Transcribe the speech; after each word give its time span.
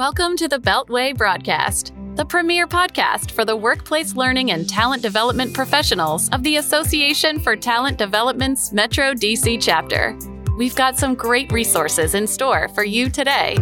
Welcome 0.00 0.34
to 0.38 0.48
the 0.48 0.58
Beltway 0.58 1.14
broadcast, 1.14 1.92
the 2.14 2.24
premier 2.24 2.66
podcast 2.66 3.32
for 3.32 3.44
the 3.44 3.54
workplace 3.54 4.16
learning 4.16 4.50
and 4.50 4.66
talent 4.66 5.02
development 5.02 5.52
professionals 5.52 6.30
of 6.30 6.42
the 6.42 6.56
Association 6.56 7.38
for 7.38 7.54
Talent 7.54 7.98
Development's 7.98 8.72
Metro 8.72 9.12
DC 9.12 9.60
chapter. 9.60 10.18
We've 10.56 10.74
got 10.74 10.96
some 10.96 11.14
great 11.14 11.52
resources 11.52 12.14
in 12.14 12.26
store 12.26 12.68
for 12.70 12.82
you 12.82 13.10
today. 13.10 13.56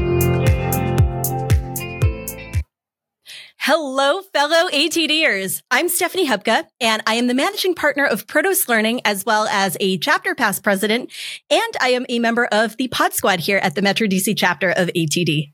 Hello, 3.57 4.23
fellow 4.23 4.70
ATDers. 4.70 5.62
I'm 5.73 5.89
Stephanie 5.89 6.29
Hubka, 6.29 6.66
and 6.80 7.02
I 7.05 7.14
am 7.14 7.27
the 7.27 7.34
managing 7.34 7.75
partner 7.75 8.07
of 8.07 8.29
Protos 8.29 8.68
Learning, 8.68 9.00
as 9.05 9.27
well 9.27 9.48
as 9.48 9.77
a 9.80 9.98
chapter 9.98 10.36
past 10.36 10.62
president, 10.62 11.11
and 11.50 11.77
I 11.80 11.89
am 11.89 12.07
a 12.09 12.20
member 12.20 12.45
of 12.52 12.77
the 12.77 12.86
Pod 12.86 13.12
Squad 13.12 13.41
here 13.41 13.59
at 13.59 13.75
the 13.75 13.82
Metro 13.82 14.07
DC 14.07 14.34
chapter 14.36 14.70
of 14.70 14.86
ATD. 14.95 15.50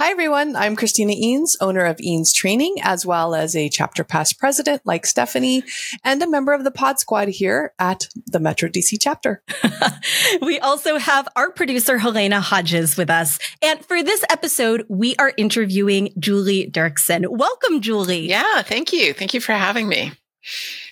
Hi, 0.00 0.12
everyone. 0.12 0.56
I'm 0.56 0.76
Christina 0.76 1.12
Eanes, 1.12 1.56
owner 1.60 1.84
of 1.84 1.98
Eanes 1.98 2.32
Training, 2.32 2.76
as 2.80 3.04
well 3.04 3.34
as 3.34 3.54
a 3.54 3.68
chapter 3.68 4.02
past 4.02 4.38
president 4.38 4.80
like 4.86 5.04
Stephanie 5.04 5.62
and 6.02 6.22
a 6.22 6.26
member 6.26 6.54
of 6.54 6.64
the 6.64 6.70
pod 6.70 6.98
squad 6.98 7.28
here 7.28 7.74
at 7.78 8.08
the 8.26 8.40
Metro 8.40 8.70
DC 8.70 8.96
chapter. 8.98 9.42
we 10.40 10.58
also 10.58 10.96
have 10.96 11.28
our 11.36 11.50
producer, 11.50 11.98
Halyna 11.98 12.40
Hodges, 12.40 12.96
with 12.96 13.10
us. 13.10 13.38
And 13.60 13.84
for 13.84 14.02
this 14.02 14.24
episode, 14.30 14.86
we 14.88 15.16
are 15.16 15.34
interviewing 15.36 16.14
Julie 16.18 16.70
Dirksen. 16.70 17.26
Welcome, 17.28 17.82
Julie. 17.82 18.26
Yeah, 18.26 18.62
thank 18.62 18.94
you. 18.94 19.12
Thank 19.12 19.34
you 19.34 19.40
for 19.42 19.52
having 19.52 19.86
me. 19.86 20.12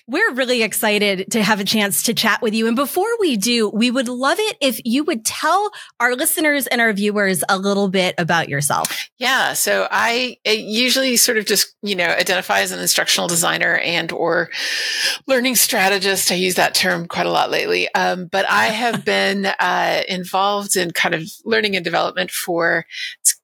We're 0.09 0.33
really 0.33 0.63
excited 0.63 1.31
to 1.33 1.43
have 1.43 1.59
a 1.59 1.63
chance 1.63 2.01
to 2.03 2.15
chat 2.15 2.41
with 2.41 2.55
you. 2.55 2.65
And 2.65 2.75
before 2.75 3.09
we 3.19 3.37
do, 3.37 3.69
we 3.69 3.91
would 3.91 4.07
love 4.07 4.39
it 4.39 4.57
if 4.59 4.79
you 4.83 5.03
would 5.03 5.23
tell 5.23 5.69
our 5.99 6.15
listeners 6.15 6.65
and 6.65 6.81
our 6.81 6.91
viewers 6.93 7.43
a 7.47 7.59
little 7.59 7.89
bit 7.89 8.15
about 8.17 8.49
yourself. 8.49 9.07
Yeah. 9.19 9.53
So 9.53 9.87
I 9.91 10.37
usually 10.45 11.15
sort 11.15 11.37
of 11.37 11.45
just, 11.45 11.75
you 11.83 11.95
know, 11.95 12.07
identify 12.07 12.61
as 12.61 12.71
an 12.71 12.79
instructional 12.79 13.27
designer 13.27 13.77
and 13.77 14.11
or 14.11 14.49
learning 15.27 15.57
strategist. 15.57 16.31
I 16.31 16.35
use 16.35 16.55
that 16.55 16.73
term 16.73 17.07
quite 17.07 17.27
a 17.27 17.31
lot 17.31 17.51
lately. 17.51 17.93
Um, 17.93 18.25
but 18.25 18.49
I 18.49 18.65
have 18.65 19.05
been 19.05 19.45
uh, 19.45 20.01
involved 20.07 20.75
in 20.75 20.89
kind 20.89 21.13
of 21.13 21.29
learning 21.45 21.75
and 21.75 21.85
development 21.85 22.31
for 22.31 22.87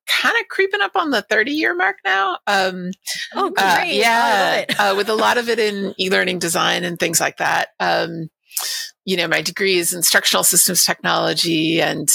kind 0.08 0.36
of 0.40 0.48
creeping 0.48 0.82
up 0.82 0.96
on 0.96 1.12
the 1.12 1.22
30 1.22 1.52
year 1.52 1.76
mark 1.76 1.98
now. 2.06 2.38
Um, 2.48 2.92
oh, 3.36 3.54
uh, 3.58 3.76
great. 3.78 3.92
Uh, 3.92 4.02
yeah. 4.02 4.66
uh, 4.80 4.94
with 4.96 5.10
a 5.10 5.16
lot 5.16 5.38
of 5.38 5.50
it 5.50 5.60
in 5.60 5.94
e-learning 6.00 6.40
design 6.40 6.84
and 6.84 7.00
things 7.00 7.20
like 7.20 7.38
that. 7.38 7.70
Um, 7.80 8.30
you 9.06 9.16
know, 9.16 9.28
my 9.28 9.42
degree 9.42 9.76
is 9.76 9.94
instructional 9.94 10.44
systems 10.44 10.84
technology 10.84 11.80
and 11.80 12.10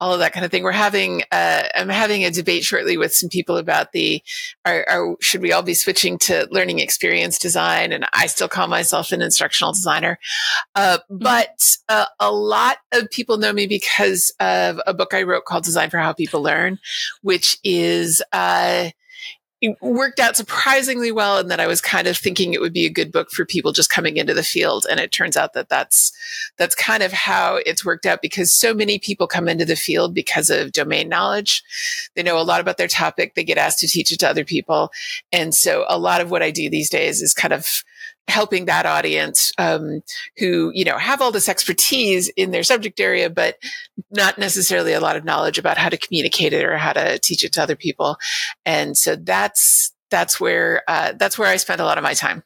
all 0.00 0.12
of 0.12 0.20
that 0.20 0.32
kind 0.32 0.46
of 0.46 0.52
thing. 0.52 0.62
We're 0.62 0.70
having, 0.70 1.22
uh, 1.32 1.64
I'm 1.74 1.88
having 1.88 2.24
a 2.24 2.30
debate 2.30 2.62
shortly 2.62 2.96
with 2.96 3.12
some 3.12 3.28
people 3.28 3.56
about 3.56 3.90
the, 3.90 4.22
are, 4.64 4.86
are, 4.88 5.16
should 5.20 5.42
we 5.42 5.52
all 5.52 5.62
be 5.62 5.74
switching 5.74 6.16
to 6.20 6.46
learning 6.52 6.78
experience 6.78 7.38
design? 7.38 7.92
And 7.92 8.06
I 8.12 8.28
still 8.28 8.48
call 8.48 8.68
myself 8.68 9.10
an 9.10 9.20
instructional 9.20 9.72
designer. 9.72 10.18
Uh, 10.76 10.98
mm-hmm. 11.10 11.18
but 11.24 11.76
uh, 11.88 12.06
a 12.20 12.30
lot 12.30 12.76
of 12.92 13.10
people 13.10 13.38
know 13.38 13.52
me 13.52 13.66
because 13.66 14.32
of 14.38 14.80
a 14.86 14.94
book 14.94 15.14
I 15.14 15.24
wrote 15.24 15.44
called 15.44 15.64
Design 15.64 15.90
for 15.90 15.98
How 15.98 16.12
People 16.12 16.40
Learn, 16.42 16.78
which 17.22 17.58
is, 17.64 18.22
uh, 18.32 18.90
worked 19.80 20.20
out 20.20 20.36
surprisingly 20.36 21.10
well 21.10 21.38
and 21.38 21.50
that 21.50 21.60
I 21.60 21.66
was 21.66 21.80
kind 21.80 22.06
of 22.06 22.16
thinking 22.16 22.54
it 22.54 22.60
would 22.60 22.72
be 22.72 22.86
a 22.86 22.90
good 22.90 23.10
book 23.10 23.30
for 23.30 23.44
people 23.44 23.72
just 23.72 23.90
coming 23.90 24.16
into 24.16 24.34
the 24.34 24.42
field. 24.42 24.86
And 24.88 25.00
it 25.00 25.10
turns 25.10 25.36
out 25.36 25.52
that 25.54 25.68
that's 25.68 26.12
that's 26.58 26.74
kind 26.74 27.02
of 27.02 27.12
how 27.12 27.56
it's 27.66 27.84
worked 27.84 28.06
out 28.06 28.22
because 28.22 28.52
so 28.52 28.72
many 28.72 28.98
people 28.98 29.26
come 29.26 29.48
into 29.48 29.64
the 29.64 29.76
field 29.76 30.14
because 30.14 30.48
of 30.48 30.72
domain 30.72 31.08
knowledge. 31.08 31.62
They 32.14 32.22
know 32.22 32.38
a 32.38 32.42
lot 32.42 32.60
about 32.60 32.76
their 32.76 32.88
topic. 32.88 33.34
They 33.34 33.44
get 33.44 33.58
asked 33.58 33.80
to 33.80 33.88
teach 33.88 34.12
it 34.12 34.20
to 34.20 34.28
other 34.28 34.44
people. 34.44 34.90
And 35.32 35.54
so 35.54 35.84
a 35.88 35.98
lot 35.98 36.20
of 36.20 36.30
what 36.30 36.42
I 36.42 36.50
do 36.50 36.70
these 36.70 36.90
days 36.90 37.20
is 37.20 37.34
kind 37.34 37.52
of 37.52 37.82
helping 38.28 38.66
that 38.66 38.86
audience 38.86 39.52
um, 39.58 40.02
who 40.36 40.70
you 40.74 40.84
know 40.84 40.98
have 40.98 41.20
all 41.20 41.32
this 41.32 41.48
expertise 41.48 42.28
in 42.30 42.50
their 42.50 42.62
subject 42.62 43.00
area 43.00 43.30
but 43.30 43.56
not 44.10 44.38
necessarily 44.38 44.92
a 44.92 45.00
lot 45.00 45.16
of 45.16 45.24
knowledge 45.24 45.58
about 45.58 45.78
how 45.78 45.88
to 45.88 45.96
communicate 45.96 46.52
it 46.52 46.64
or 46.64 46.76
how 46.76 46.92
to 46.92 47.18
teach 47.18 47.44
it 47.44 47.52
to 47.52 47.62
other 47.62 47.76
people. 47.76 48.16
And 48.64 48.96
so 48.96 49.16
that's 49.16 49.92
that's 50.10 50.40
where 50.40 50.82
uh, 50.88 51.12
that's 51.18 51.38
where 51.38 51.48
i 51.48 51.56
spend 51.56 51.80
a 51.80 51.84
lot 51.84 51.98
of 51.98 52.04
my 52.04 52.14
time 52.14 52.42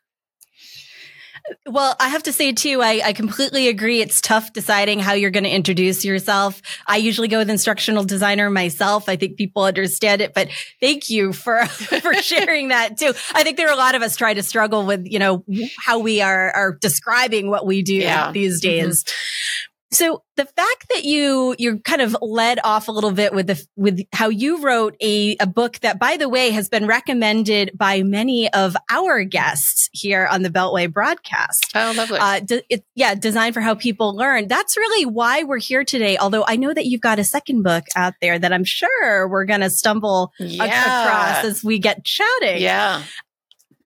well, 1.67 1.97
I 1.99 2.09
have 2.09 2.23
to 2.25 2.33
say 2.33 2.53
too, 2.53 2.83
I, 2.83 3.01
I 3.05 3.13
completely 3.13 3.69
agree. 3.69 4.01
It's 4.01 4.21
tough 4.21 4.53
deciding 4.53 5.01
how 5.01 5.13
you're 5.13 5.31
going 5.31 5.45
to 5.45 5.51
introduce 5.51 6.05
yourself. 6.05 6.61
I 6.87 6.97
usually 6.99 7.29
go 7.29 7.39
with 7.39 7.51
instructional 7.51 8.05
designer 8.05 8.51
myself. 8.51 9.09
I 9.09 9.17
think 9.17 9.37
people 9.37 9.65
understand 9.65 10.21
it, 10.21 10.35
but 10.35 10.49
thank 10.81 11.11
you 11.11 11.33
for, 11.33 11.67
for 11.67 12.15
sharing 12.15 12.69
that 12.69 12.99
too. 12.99 13.13
I 13.35 13.43
think 13.43 13.57
there 13.57 13.69
are 13.69 13.75
a 13.75 13.77
lot 13.77 13.95
of 13.95 14.03
us 14.03 14.17
try 14.17 14.35
to 14.35 14.43
struggle 14.43 14.87
with, 14.87 15.07
you 15.07 15.19
know, 15.19 15.45
how 15.79 15.99
we 15.99 16.21
are, 16.21 16.51
are 16.51 16.79
describing 16.81 17.49
what 17.51 17.67
we 17.67 17.83
do 17.83 17.95
yeah. 17.95 18.33
these 18.33 18.63
mm-hmm. 18.63 18.71
days. 18.71 19.05
Mm-hmm. 19.05 19.72
So 19.93 20.23
the 20.37 20.47
fact 20.47 20.89
that 20.89 21.05
you 21.05 21.55
you're 21.59 21.79
kind 21.79 22.01
of 22.01 22.17
led 22.23 22.59
off 22.65 22.89
a 22.89 22.93
little 22.93 23.13
bit 23.13 23.35
with 23.35 23.47
the 23.47 23.63
with 23.77 24.01
how 24.13 24.31
you 24.31 24.63
wrote 24.63 24.97
a 25.03 25.37
a 25.39 25.47
book 25.47 25.79
that 25.81 25.99
by 25.99 26.17
the 26.17 26.31
way 26.31 26.51
has 26.51 26.71
been 26.71 26.87
recommended 26.87 27.73
by 27.77 28.03
many 28.03 28.51
of 28.53 28.75
our 28.91 29.23
guests 29.25 29.91
here 29.93 30.27
on 30.27 30.43
the 30.43 30.49
Beltway 30.49 30.91
broadcast. 30.91 31.71
Oh, 31.75 31.93
lovely. 31.95 32.19
Uh, 32.19 32.41
de- 32.41 32.63
it, 32.71 32.85
yeah, 32.95 33.15
designed 33.15 33.53
for 33.53 33.61
how 33.61 33.75
people 33.75 34.17
learn. 34.17 34.49
That's 34.49 34.79
really 34.79 35.05
why 35.05 35.43
we're 35.43 35.59
here 35.59 35.85
today. 35.85 36.17
Although 36.17 36.45
I 36.47 36.57
know 36.57 36.73
that 36.73 36.87
you've 36.87 37.03
got 37.03 37.19
a 37.19 37.25
second 37.25 37.63
book 37.63 37.85
out 37.95 38.15
there 38.23 38.39
that 38.39 38.53
I'm 38.53 38.65
sure 38.65 39.29
we're 39.29 39.45
going 39.45 39.61
to 39.61 39.71
stumble 39.71 40.33
yeah. 40.39 40.65
across 41.05 41.45
as 41.45 41.63
we 41.63 41.79
get 41.79 42.03
chatting. 42.05 42.63
Yeah. 42.63 43.03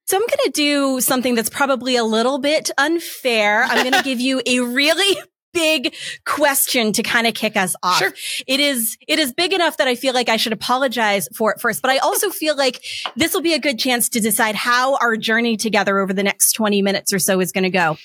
So 0.06 0.17
I'm 0.17 0.23
going 0.23 0.44
to 0.44 0.53
do 0.55 1.00
something 1.00 1.34
that's 1.34 1.50
probably 1.50 1.97
a 1.97 2.05
little 2.05 2.38
bit 2.38 2.71
unfair. 2.78 3.65
I'm 3.65 3.83
going 3.83 3.93
to 4.03 4.05
give 4.05 4.21
you 4.21 4.41
a 4.47 4.61
really 4.61 5.17
big 5.56 5.94
question 6.25 6.93
to 6.93 7.03
kind 7.03 7.27
of 7.27 7.34
kick 7.34 7.56
us 7.56 7.75
off. 7.83 7.99
Sure. 7.99 8.12
It 8.47 8.61
is, 8.61 8.97
it 9.09 9.19
is 9.19 9.33
big 9.33 9.53
enough 9.53 9.78
that 9.78 9.89
I 9.89 9.94
feel 9.94 10.15
like 10.15 10.28
I 10.28 10.37
should 10.37 10.53
apologize 10.53 11.28
for 11.34 11.53
it 11.53 11.61
first, 11.61 11.83
but 11.83 11.91
I 11.91 11.99
also 11.99 12.31
feel 12.31 12.56
like 12.56 12.83
this 13.17 13.33
will 13.33 13.43
be 13.43 13.55
a 13.55 13.59
good 13.59 13.78
chance 13.78 14.09
to 14.11 14.21
decide 14.21 14.55
how 14.55 14.97
our 14.97 15.17
journey 15.17 15.56
together 15.56 15.99
over 15.99 16.12
the 16.12 16.22
next 16.22 16.53
20 16.53 16.83
minutes 16.83 17.12
or 17.12 17.19
so 17.19 17.41
is 17.41 17.53
going 17.53 17.65
to 17.65 17.71
go. 17.71 17.97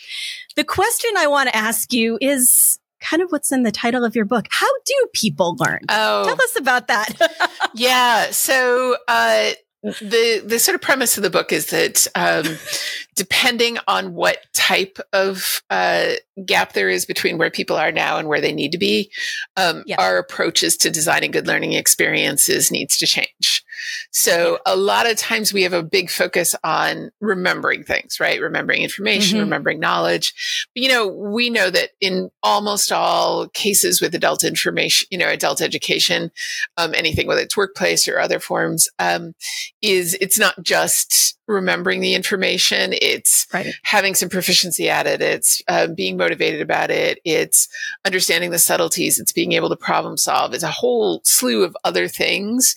The 0.56 0.63
question 0.63 1.12
I 1.17 1.28
want 1.28 1.50
to 1.50 1.56
ask 1.56 1.94
you 1.94 2.17
is, 2.22 2.79
kind 3.01 3.22
of 3.23 3.31
what's 3.31 3.51
in 3.51 3.63
the 3.63 3.72
title 3.72 4.06
of 4.06 4.16
your 4.16 4.25
book. 4.25 4.45
How 4.51 4.68
do 4.85 5.07
people 5.13 5.56
learn? 5.59 5.79
Oh, 5.89 6.23
tell 6.23 6.35
us 6.35 6.56
about 6.57 6.88
that. 6.88 7.69
yeah. 7.73 8.31
So, 8.31 8.95
uh, 9.07 9.51
the 9.84 10.44
the 10.46 10.59
sort 10.59 10.75
of 10.75 10.81
premise 10.81 11.18
of 11.18 11.24
the 11.24 11.30
book 11.30 11.52
is 11.52 11.68
that 11.68 12.08
um, 12.16 12.58
depending 13.16 13.78
on 13.88 14.14
what 14.14 14.46
type 14.53 15.00
of 15.12 15.62
uh, 15.69 16.12
gap 16.46 16.74
there 16.74 16.90
is 16.90 17.06
between 17.06 17.38
where 17.38 17.50
people 17.50 17.75
are 17.75 17.92
now 17.92 18.18
and 18.18 18.28
where 18.28 18.42
they 18.42 18.53
need 18.53 18.72
to 18.72 18.78
be, 18.78 19.12
um, 19.58 19.84
yep. 19.86 20.00
our 20.00 20.18
approaches 20.18 20.78
to 20.78 20.92
designing 20.92 21.31
good 21.31 21.47
learning 21.47 21.74
experiences 21.74 22.72
needs 22.72 22.97
to 22.97 23.08
change. 23.08 23.64
So 24.11 24.59
a 24.66 24.75
lot 24.75 25.09
of 25.09 25.17
times 25.17 25.53
we 25.53 25.63
have 25.63 25.73
a 25.73 25.81
big 25.81 26.09
focus 26.09 26.53
on 26.63 27.11
remembering 27.22 27.83
things, 27.83 28.19
right? 28.19 28.41
Remembering 28.41 28.83
information, 28.83 29.38
mm-hmm. 29.38 29.45
remembering 29.45 29.79
knowledge. 29.79 30.33
But, 30.75 30.83
you 30.83 30.89
know, 30.89 31.07
we 31.07 31.49
know 31.49 31.69
that 31.69 31.91
in 32.01 32.29
almost 32.44 32.91
all 32.91 33.47
cases 33.50 34.01
with 34.01 34.13
adult 34.13 34.44
information, 34.44 35.07
you 35.11 35.17
know, 35.17 35.29
adult 35.29 35.61
education, 35.61 36.31
um, 36.77 36.94
anything, 36.94 37.25
whether 37.25 37.41
it's 37.41 37.57
workplace 37.57 38.07
or 38.07 38.19
other 38.19 38.39
forms, 38.39 38.89
um, 39.00 39.33
is 39.81 40.17
it's 40.19 40.38
not 40.38 40.61
just 40.61 41.38
remembering 41.51 42.01
the 42.01 42.16
information. 42.16 42.94
It's 42.94 43.47
right. 43.53 43.73
having 43.84 44.16
some 44.16 44.29
proficiency 44.29 44.89
at 44.89 45.07
it. 45.07 45.22
It's 45.22 45.62
uh, 45.67 45.88
being 45.88 46.17
motivated 46.17 46.62
about 46.62 46.89
it. 46.89 47.19
It's 47.25 47.67
understanding 48.06 48.51
the 48.51 48.59
subtleties. 48.59 49.19
It's 49.19 49.31
being 49.31 49.51
able 49.53 49.69
to 49.69 49.75
problem 49.75 50.17
solve. 50.17 50.53
It's 50.53 50.63
a 50.63 50.72
whole 50.72 51.22
slew 51.23 51.63
of 51.63 51.75
other 51.83 52.07
things. 52.07 52.75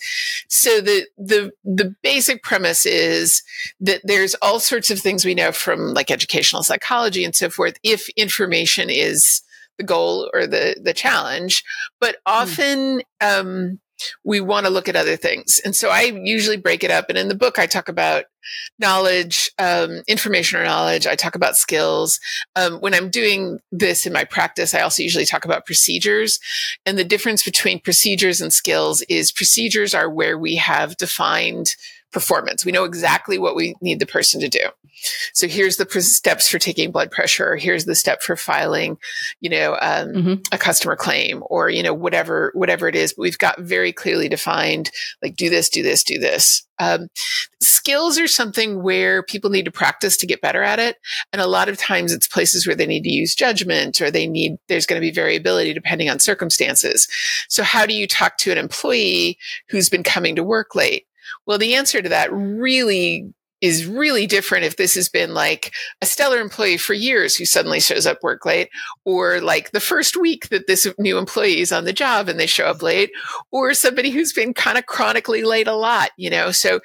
So 0.48 0.80
the, 0.80 1.06
the, 1.16 1.52
the 1.64 1.94
basic 2.02 2.42
premise 2.42 2.86
is 2.86 3.42
that 3.80 4.00
there's 4.04 4.34
all 4.36 4.60
sorts 4.60 4.90
of 4.90 4.98
things 4.98 5.24
we 5.24 5.34
know 5.34 5.52
from 5.52 5.94
like 5.94 6.10
educational 6.10 6.62
psychology 6.62 7.24
and 7.24 7.34
so 7.34 7.50
forth. 7.50 7.78
If 7.82 8.08
information 8.10 8.90
is 8.90 9.42
the 9.78 9.84
goal 9.84 10.30
or 10.32 10.46
the, 10.46 10.76
the 10.80 10.92
challenge, 10.92 11.64
but 12.00 12.16
hmm. 12.26 12.32
often, 12.32 13.02
mm. 13.22 13.40
um, 13.40 13.80
we 14.24 14.40
want 14.40 14.66
to 14.66 14.72
look 14.72 14.88
at 14.88 14.96
other 14.96 15.16
things. 15.16 15.60
And 15.64 15.74
so 15.74 15.90
I 15.90 16.02
usually 16.02 16.56
break 16.56 16.84
it 16.84 16.90
up. 16.90 17.06
And 17.08 17.18
in 17.18 17.28
the 17.28 17.34
book, 17.34 17.58
I 17.58 17.66
talk 17.66 17.88
about 17.88 18.24
knowledge, 18.78 19.50
um, 19.58 20.02
information 20.06 20.58
or 20.58 20.64
knowledge. 20.64 21.06
I 21.06 21.14
talk 21.14 21.34
about 21.34 21.56
skills. 21.56 22.20
Um, 22.56 22.74
when 22.80 22.94
I'm 22.94 23.10
doing 23.10 23.58
this 23.72 24.06
in 24.06 24.12
my 24.12 24.24
practice, 24.24 24.74
I 24.74 24.80
also 24.80 25.02
usually 25.02 25.24
talk 25.24 25.44
about 25.44 25.66
procedures. 25.66 26.38
And 26.84 26.98
the 26.98 27.04
difference 27.04 27.42
between 27.42 27.80
procedures 27.80 28.40
and 28.40 28.52
skills 28.52 29.02
is 29.08 29.32
procedures 29.32 29.94
are 29.94 30.10
where 30.10 30.38
we 30.38 30.56
have 30.56 30.96
defined 30.96 31.74
performance. 32.14 32.64
We 32.64 32.72
know 32.72 32.84
exactly 32.84 33.36
what 33.38 33.54
we 33.54 33.74
need 33.82 34.00
the 34.00 34.06
person 34.06 34.40
to 34.40 34.48
do. 34.48 34.70
So 35.34 35.48
here's 35.48 35.76
the 35.76 35.86
steps 36.00 36.48
for 36.48 36.58
taking 36.58 36.90
blood 36.90 37.10
pressure. 37.10 37.56
Here's 37.56 37.84
the 37.84 37.94
step 37.94 38.22
for 38.22 38.36
filing, 38.36 38.96
you 39.40 39.50
know, 39.50 39.72
um, 39.82 40.08
mm-hmm. 40.12 40.34
a 40.52 40.56
customer 40.56 40.96
claim 40.96 41.42
or, 41.50 41.68
you 41.68 41.82
know, 41.82 41.92
whatever, 41.92 42.52
whatever 42.54 42.88
it 42.88 42.94
is. 42.94 43.12
But 43.12 43.22
we've 43.22 43.38
got 43.38 43.60
very 43.60 43.92
clearly 43.92 44.28
defined, 44.28 44.90
like 45.22 45.36
do 45.36 45.50
this, 45.50 45.68
do 45.68 45.82
this, 45.82 46.04
do 46.04 46.18
this. 46.18 46.64
Um, 46.78 47.08
skills 47.60 48.18
are 48.18 48.26
something 48.26 48.82
where 48.82 49.22
people 49.22 49.50
need 49.50 49.64
to 49.64 49.70
practice 49.70 50.16
to 50.18 50.26
get 50.26 50.40
better 50.40 50.62
at 50.62 50.78
it. 50.78 50.96
And 51.32 51.42
a 51.42 51.46
lot 51.46 51.68
of 51.68 51.76
times 51.76 52.12
it's 52.12 52.26
places 52.26 52.66
where 52.66 52.76
they 52.76 52.86
need 52.86 53.02
to 53.02 53.10
use 53.10 53.34
judgment 53.34 54.00
or 54.00 54.10
they 54.10 54.26
need, 54.26 54.56
there's 54.68 54.86
going 54.86 55.00
to 55.00 55.06
be 55.06 55.12
variability 55.12 55.74
depending 55.74 56.08
on 56.08 56.18
circumstances. 56.18 57.08
So 57.48 57.62
how 57.62 57.84
do 57.84 57.94
you 57.94 58.06
talk 58.06 58.38
to 58.38 58.52
an 58.52 58.58
employee 58.58 59.38
who's 59.68 59.88
been 59.88 60.04
coming 60.04 60.36
to 60.36 60.44
work 60.44 60.74
late? 60.74 61.06
Well, 61.46 61.58
the 61.58 61.74
answer 61.74 62.00
to 62.00 62.08
that 62.08 62.32
really 62.32 63.34
is 63.64 63.86
really 63.86 64.26
different 64.26 64.66
if 64.66 64.76
this 64.76 64.94
has 64.94 65.08
been 65.08 65.32
like 65.32 65.72
a 66.02 66.06
stellar 66.06 66.38
employee 66.38 66.76
for 66.76 66.92
years 66.92 67.34
who 67.34 67.46
suddenly 67.46 67.80
shows 67.80 68.06
up 68.06 68.18
work 68.22 68.44
late 68.44 68.68
or 69.06 69.40
like 69.40 69.70
the 69.70 69.80
first 69.80 70.18
week 70.18 70.50
that 70.50 70.66
this 70.66 70.86
new 70.98 71.16
employee 71.16 71.60
is 71.60 71.72
on 71.72 71.84
the 71.84 71.92
job 71.92 72.28
and 72.28 72.38
they 72.38 72.46
show 72.46 72.66
up 72.66 72.82
late 72.82 73.10
or 73.52 73.72
somebody 73.72 74.10
who's 74.10 74.34
been 74.34 74.52
kind 74.52 74.76
of 74.76 74.84
chronically 74.84 75.44
late 75.44 75.66
a 75.66 75.74
lot, 75.74 76.10
you 76.18 76.28
know? 76.28 76.50
So 76.50 76.80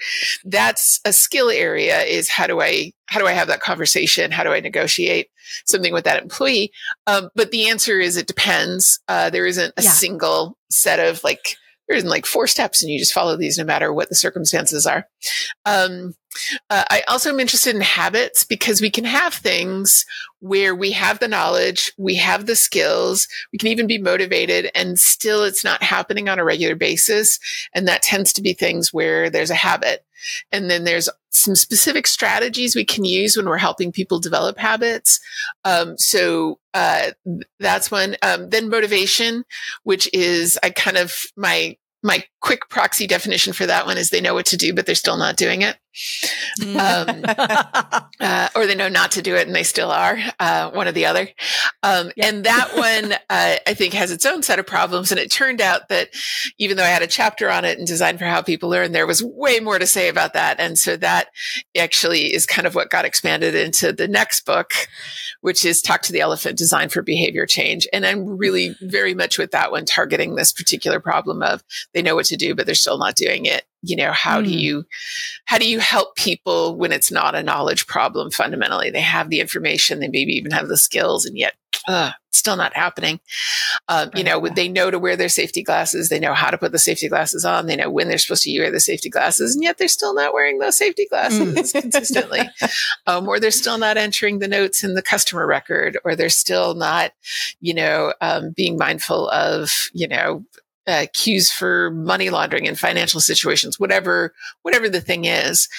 that's 0.45 1.01
a 1.03 1.11
skill 1.11 1.49
area 1.49 2.01
is 2.03 2.29
how 2.29 2.47
do 2.47 2.61
I, 2.61 2.93
how 3.07 3.19
do 3.19 3.27
I 3.27 3.33
have 3.33 3.49
that 3.49 3.59
conversation? 3.59 4.31
How 4.31 4.45
do 4.45 4.53
I 4.53 4.61
negotiate 4.61 5.27
something 5.65 5.91
with 5.91 6.05
that 6.05 6.21
employee? 6.21 6.71
Um, 7.07 7.29
but 7.35 7.51
the 7.51 7.67
answer 7.67 7.99
is 7.99 8.15
it 8.15 8.27
depends. 8.27 9.01
Uh, 9.09 9.29
there 9.29 9.45
isn't 9.45 9.73
a 9.75 9.81
yeah. 9.81 9.89
single 9.89 10.57
set 10.69 10.99
of 10.99 11.25
like, 11.25 11.57
there's 11.89 12.05
like 12.05 12.25
four 12.25 12.47
steps 12.47 12.81
and 12.81 12.91
you 12.91 12.99
just 12.99 13.13
follow 13.13 13.35
these 13.35 13.57
no 13.57 13.63
matter 13.63 13.91
what 13.91 14.09
the 14.09 14.15
circumstances 14.15 14.85
are. 14.85 15.07
Um, 15.65 16.13
uh, 16.69 16.85
I 16.89 17.03
also 17.07 17.29
am 17.29 17.39
interested 17.39 17.75
in 17.75 17.81
habits 17.81 18.43
because 18.43 18.79
we 18.79 18.91
can 18.91 19.03
have 19.03 19.33
things 19.33 20.05
where 20.39 20.75
we 20.75 20.91
have 20.91 21.19
the 21.19 21.27
knowledge, 21.27 21.91
we 21.97 22.15
have 22.15 22.45
the 22.45 22.55
skills, 22.55 23.27
we 23.51 23.57
can 23.57 23.69
even 23.69 23.87
be 23.87 23.97
motivated 23.97 24.69
and 24.75 24.99
still 24.99 25.43
it's 25.43 25.63
not 25.63 25.81
happening 25.81 26.29
on 26.29 26.39
a 26.39 26.43
regular 26.43 26.75
basis. 26.75 27.39
And 27.73 27.87
that 27.87 28.03
tends 28.03 28.31
to 28.33 28.41
be 28.41 28.53
things 28.53 28.93
where 28.93 29.29
there's 29.29 29.49
a 29.49 29.55
habit. 29.55 30.05
And 30.51 30.69
then 30.69 30.83
there's 30.83 31.09
some 31.31 31.55
specific 31.55 32.07
strategies 32.07 32.75
we 32.75 32.85
can 32.85 33.05
use 33.05 33.37
when 33.37 33.47
we're 33.47 33.57
helping 33.57 33.91
people 33.91 34.19
develop 34.19 34.57
habits. 34.57 35.19
Um, 35.63 35.97
so 35.97 36.59
uh, 36.73 37.11
that's 37.59 37.91
one. 37.91 38.15
Um, 38.21 38.49
then 38.49 38.69
motivation, 38.69 39.43
which 39.83 40.09
is 40.13 40.57
I 40.63 40.69
kind 40.69 40.97
of 40.97 41.23
my 41.35 41.77
my 42.01 42.23
quick 42.39 42.69
proxy 42.69 43.07
definition 43.07 43.51
for 43.53 43.65
that 43.65 43.85
one 43.85 43.97
is 43.97 44.09
they 44.09 44.21
know 44.21 44.33
what 44.33 44.45
to 44.47 44.57
do, 44.57 44.73
but 44.73 44.85
they're 44.85 44.95
still 44.95 45.17
not 45.17 45.35
doing 45.35 45.61
it. 45.61 45.77
Um, 46.61 47.23
uh, 48.19 48.49
or 48.55 48.65
they 48.65 48.75
know 48.75 48.89
not 48.89 49.11
to 49.11 49.21
do 49.21 49.35
it 49.35 49.47
and 49.47 49.55
they 49.55 49.63
still 49.63 49.91
are, 49.91 50.17
uh, 50.39 50.71
one 50.71 50.87
or 50.87 50.91
the 50.91 51.05
other. 51.05 51.29
Um. 51.83 52.11
And 52.21 52.43
that 52.43 52.75
one, 52.75 53.13
uh, 53.13 53.55
I 53.65 53.73
think 53.73 53.93
has 53.93 54.11
its 54.11 54.25
own 54.25 54.43
set 54.43 54.59
of 54.59 54.67
problems. 54.67 55.11
And 55.11 55.19
it 55.19 55.31
turned 55.31 55.61
out 55.61 55.89
that 55.89 56.09
even 56.57 56.77
though 56.77 56.83
I 56.83 56.87
had 56.87 57.01
a 57.01 57.07
chapter 57.07 57.49
on 57.49 57.65
it 57.65 57.77
and 57.77 57.87
Design 57.87 58.17
for 58.17 58.25
How 58.25 58.41
People 58.41 58.69
Learn, 58.69 58.91
there 58.91 59.07
was 59.07 59.23
way 59.23 59.59
more 59.59 59.79
to 59.79 59.87
say 59.87 60.09
about 60.09 60.33
that. 60.33 60.59
And 60.59 60.77
so 60.77 60.97
that 60.97 61.29
actually 61.77 62.33
is 62.33 62.45
kind 62.45 62.67
of 62.67 62.75
what 62.75 62.89
got 62.89 63.05
expanded 63.05 63.55
into 63.55 63.91
the 63.93 64.07
next 64.07 64.45
book, 64.45 64.71
which 65.41 65.65
is 65.65 65.81
Talk 65.81 66.01
to 66.03 66.11
the 66.11 66.21
Elephant 66.21 66.57
Design 66.57 66.89
for 66.89 67.01
Behavior 67.01 67.45
Change. 67.45 67.87
And 67.93 68.05
I'm 68.05 68.37
really 68.37 68.75
very 68.81 69.13
much 69.13 69.37
with 69.37 69.51
that 69.51 69.71
one 69.71 69.85
targeting 69.85 70.35
this 70.35 70.51
particular 70.51 70.99
problem 70.99 71.41
of 71.41 71.63
they 71.93 72.01
know 72.01 72.15
what 72.15 72.25
to 72.27 72.37
do, 72.37 72.55
but 72.55 72.65
they're 72.65 72.75
still 72.75 72.97
not 72.97 73.15
doing 73.15 73.45
it. 73.45 73.63
You 73.81 73.95
know, 73.95 74.11
how 74.11 74.41
mm. 74.41 74.45
do 74.45 74.49
hmm. 74.51 74.57
you, 74.57 74.85
how 75.45 75.57
do 75.57 75.69
you 75.69 75.79
help 75.79 76.15
people 76.15 76.77
when 76.77 76.91
it's 76.91 77.11
not 77.11 77.35
a 77.35 77.43
knowledge 77.43 77.87
problem 77.87 78.31
fundamentally? 78.31 78.89
They 78.89 79.01
have 79.01 79.29
the 79.29 79.39
information, 79.39 79.99
they 79.99 80.07
maybe 80.07 80.33
even 80.33 80.51
have 80.51 80.67
the 80.67 80.77
skills, 80.77 81.25
and 81.25 81.37
yet 81.37 81.53
uh, 81.87 82.11
still 82.31 82.55
not 82.55 82.75
happening. 82.75 83.19
Um, 83.87 84.09
you 84.15 84.23
know, 84.23 84.47
they 84.47 84.67
know 84.67 84.91
to 84.91 84.99
wear 84.99 85.15
their 85.15 85.29
safety 85.29 85.63
glasses. 85.63 86.09
They 86.09 86.19
know 86.19 86.33
how 86.33 86.49
to 86.49 86.57
put 86.57 86.71
the 86.71 86.79
safety 86.79 87.09
glasses 87.09 87.45
on. 87.45 87.65
They 87.65 87.75
know 87.75 87.89
when 87.89 88.07
they're 88.07 88.17
supposed 88.17 88.43
to 88.43 88.59
wear 88.59 88.71
the 88.71 88.79
safety 88.79 89.09
glasses, 89.09 89.55
and 89.55 89.63
yet 89.63 89.77
they're 89.77 89.87
still 89.87 90.13
not 90.13 90.33
wearing 90.33 90.59
those 90.59 90.77
safety 90.77 91.07
glasses 91.09 91.73
mm. 91.73 91.81
consistently. 91.81 92.41
Um, 93.07 93.27
or 93.27 93.39
they're 93.39 93.51
still 93.51 93.77
not 93.77 93.97
entering 93.97 94.39
the 94.39 94.47
notes 94.47 94.83
in 94.83 94.93
the 94.93 95.01
customer 95.01 95.47
record, 95.47 95.97
or 96.05 96.15
they're 96.15 96.29
still 96.29 96.75
not, 96.75 97.11
you 97.59 97.73
know, 97.73 98.13
um, 98.21 98.51
being 98.55 98.77
mindful 98.77 99.29
of, 99.29 99.71
you 99.93 100.07
know, 100.07 100.45
uh, 100.89 101.05
cues 101.13 101.51
for 101.51 101.91
money 101.91 102.29
laundering 102.29 102.67
and 102.67 102.79
financial 102.79 103.21
situations, 103.21 103.79
whatever, 103.79 104.33
whatever 104.63 104.89
the 104.89 105.01
thing 105.01 105.25
is. 105.25 105.69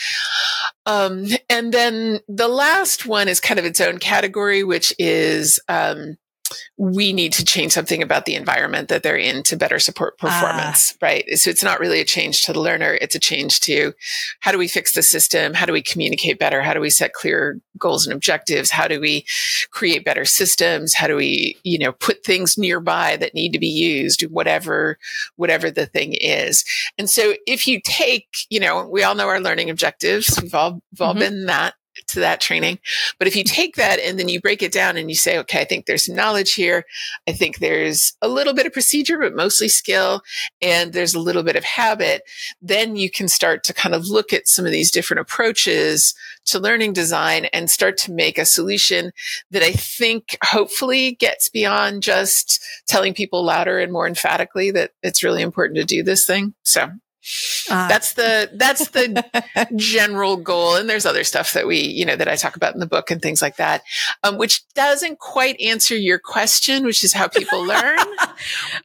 Um, 0.86 1.26
and 1.48 1.74
then 1.74 2.20
the 2.28 2.48
last 2.48 3.06
one 3.06 3.28
is 3.28 3.40
kind 3.40 3.58
of 3.58 3.66
its 3.66 3.80
own 3.80 3.98
category, 3.98 4.62
which 4.62 4.94
is, 4.98 5.60
um, 5.68 6.16
we 6.76 7.12
need 7.12 7.32
to 7.34 7.44
change 7.44 7.72
something 7.72 8.02
about 8.02 8.24
the 8.24 8.34
environment 8.34 8.88
that 8.88 9.02
they're 9.02 9.16
in 9.16 9.42
to 9.44 9.56
better 9.56 9.78
support 9.78 10.14
ah. 10.20 10.26
performance, 10.26 10.92
ah. 10.94 11.06
right? 11.06 11.24
So 11.38 11.50
it's 11.50 11.62
not 11.62 11.80
really 11.80 12.00
a 12.00 12.04
change 12.04 12.42
to 12.42 12.52
the 12.52 12.60
learner. 12.60 12.98
It's 13.00 13.14
a 13.14 13.20
change 13.20 13.60
to 13.60 13.92
how 14.40 14.52
do 14.52 14.58
we 14.58 14.68
fix 14.68 14.92
the 14.92 15.02
system? 15.02 15.54
How 15.54 15.66
do 15.66 15.72
we 15.72 15.82
communicate 15.82 16.38
better? 16.38 16.62
How 16.62 16.74
do 16.74 16.80
we 16.80 16.90
set 16.90 17.12
clear 17.12 17.60
goals 17.78 18.06
and 18.06 18.14
objectives? 18.14 18.70
How 18.70 18.88
do 18.88 19.00
we 19.00 19.24
create 19.70 20.04
better 20.04 20.24
systems? 20.24 20.94
How 20.94 21.06
do 21.06 21.16
we, 21.16 21.56
you 21.64 21.78
know, 21.78 21.92
put 21.92 22.24
things 22.24 22.58
nearby 22.58 23.16
that 23.16 23.34
need 23.34 23.52
to 23.52 23.58
be 23.58 23.68
used, 23.68 24.22
whatever, 24.22 24.98
whatever 25.36 25.70
the 25.70 25.86
thing 25.86 26.14
is. 26.14 26.64
And 26.98 27.08
so 27.08 27.34
if 27.46 27.66
you 27.66 27.80
take, 27.82 28.28
you 28.48 28.60
know, 28.60 28.86
we 28.86 29.02
all 29.02 29.14
know 29.14 29.28
our 29.28 29.40
learning 29.40 29.70
objectives. 29.70 30.38
We've 30.40 30.54
all, 30.54 30.82
we've 30.92 31.00
all 31.00 31.12
mm-hmm. 31.12 31.20
been 31.20 31.46
that 31.46 31.74
to 32.12 32.20
that 32.20 32.40
training. 32.40 32.78
But 33.18 33.28
if 33.28 33.36
you 33.36 33.44
take 33.44 33.76
that 33.76 33.98
and 33.98 34.18
then 34.18 34.28
you 34.28 34.40
break 34.40 34.62
it 34.62 34.72
down 34.72 34.96
and 34.96 35.10
you 35.10 35.16
say, 35.16 35.38
okay, 35.38 35.60
I 35.60 35.64
think 35.64 35.86
there's 35.86 36.06
some 36.06 36.16
knowledge 36.16 36.54
here. 36.54 36.84
I 37.28 37.32
think 37.32 37.58
there's 37.58 38.14
a 38.22 38.28
little 38.28 38.54
bit 38.54 38.66
of 38.66 38.72
procedure, 38.72 39.18
but 39.18 39.34
mostly 39.34 39.68
skill. 39.68 40.22
And 40.62 40.92
there's 40.92 41.14
a 41.14 41.20
little 41.20 41.42
bit 41.42 41.56
of 41.56 41.64
habit. 41.64 42.22
Then 42.60 42.96
you 42.96 43.10
can 43.10 43.28
start 43.28 43.64
to 43.64 43.74
kind 43.74 43.94
of 43.94 44.08
look 44.08 44.32
at 44.32 44.48
some 44.48 44.64
of 44.64 44.72
these 44.72 44.90
different 44.90 45.20
approaches 45.20 46.14
to 46.46 46.58
learning 46.58 46.92
design 46.92 47.46
and 47.46 47.70
start 47.70 47.96
to 47.98 48.12
make 48.12 48.38
a 48.38 48.44
solution 48.44 49.12
that 49.50 49.62
I 49.62 49.72
think 49.72 50.36
hopefully 50.44 51.12
gets 51.12 51.48
beyond 51.48 52.02
just 52.02 52.64
telling 52.86 53.14
people 53.14 53.44
louder 53.44 53.78
and 53.78 53.92
more 53.92 54.06
emphatically 54.06 54.70
that 54.72 54.92
it's 55.02 55.22
really 55.22 55.42
important 55.42 55.78
to 55.78 55.84
do 55.84 56.02
this 56.02 56.26
thing. 56.26 56.54
So 56.62 56.90
uh, 57.70 57.88
that's 57.88 58.14
the 58.14 58.50
that's 58.54 58.88
the 58.90 59.24
general 59.76 60.36
goal. 60.36 60.74
And 60.74 60.88
there's 60.88 61.06
other 61.06 61.24
stuff 61.24 61.52
that 61.52 61.66
we 61.66 61.80
you 61.80 62.04
know 62.04 62.16
that 62.16 62.28
i 62.28 62.36
talk 62.36 62.56
about 62.56 62.74
in 62.74 62.80
the 62.80 62.86
book 62.86 63.10
and 63.10 63.20
things 63.20 63.42
like 63.42 63.56
that 63.56 63.82
um, 64.22 64.38
which 64.38 64.66
doesn't 64.74 65.18
quite 65.18 65.60
answer 65.60 65.96
your 65.96 66.18
question 66.18 66.84
which 66.84 67.04
is 67.04 67.12
how 67.12 67.28
people 67.28 67.64
learn. 67.64 67.98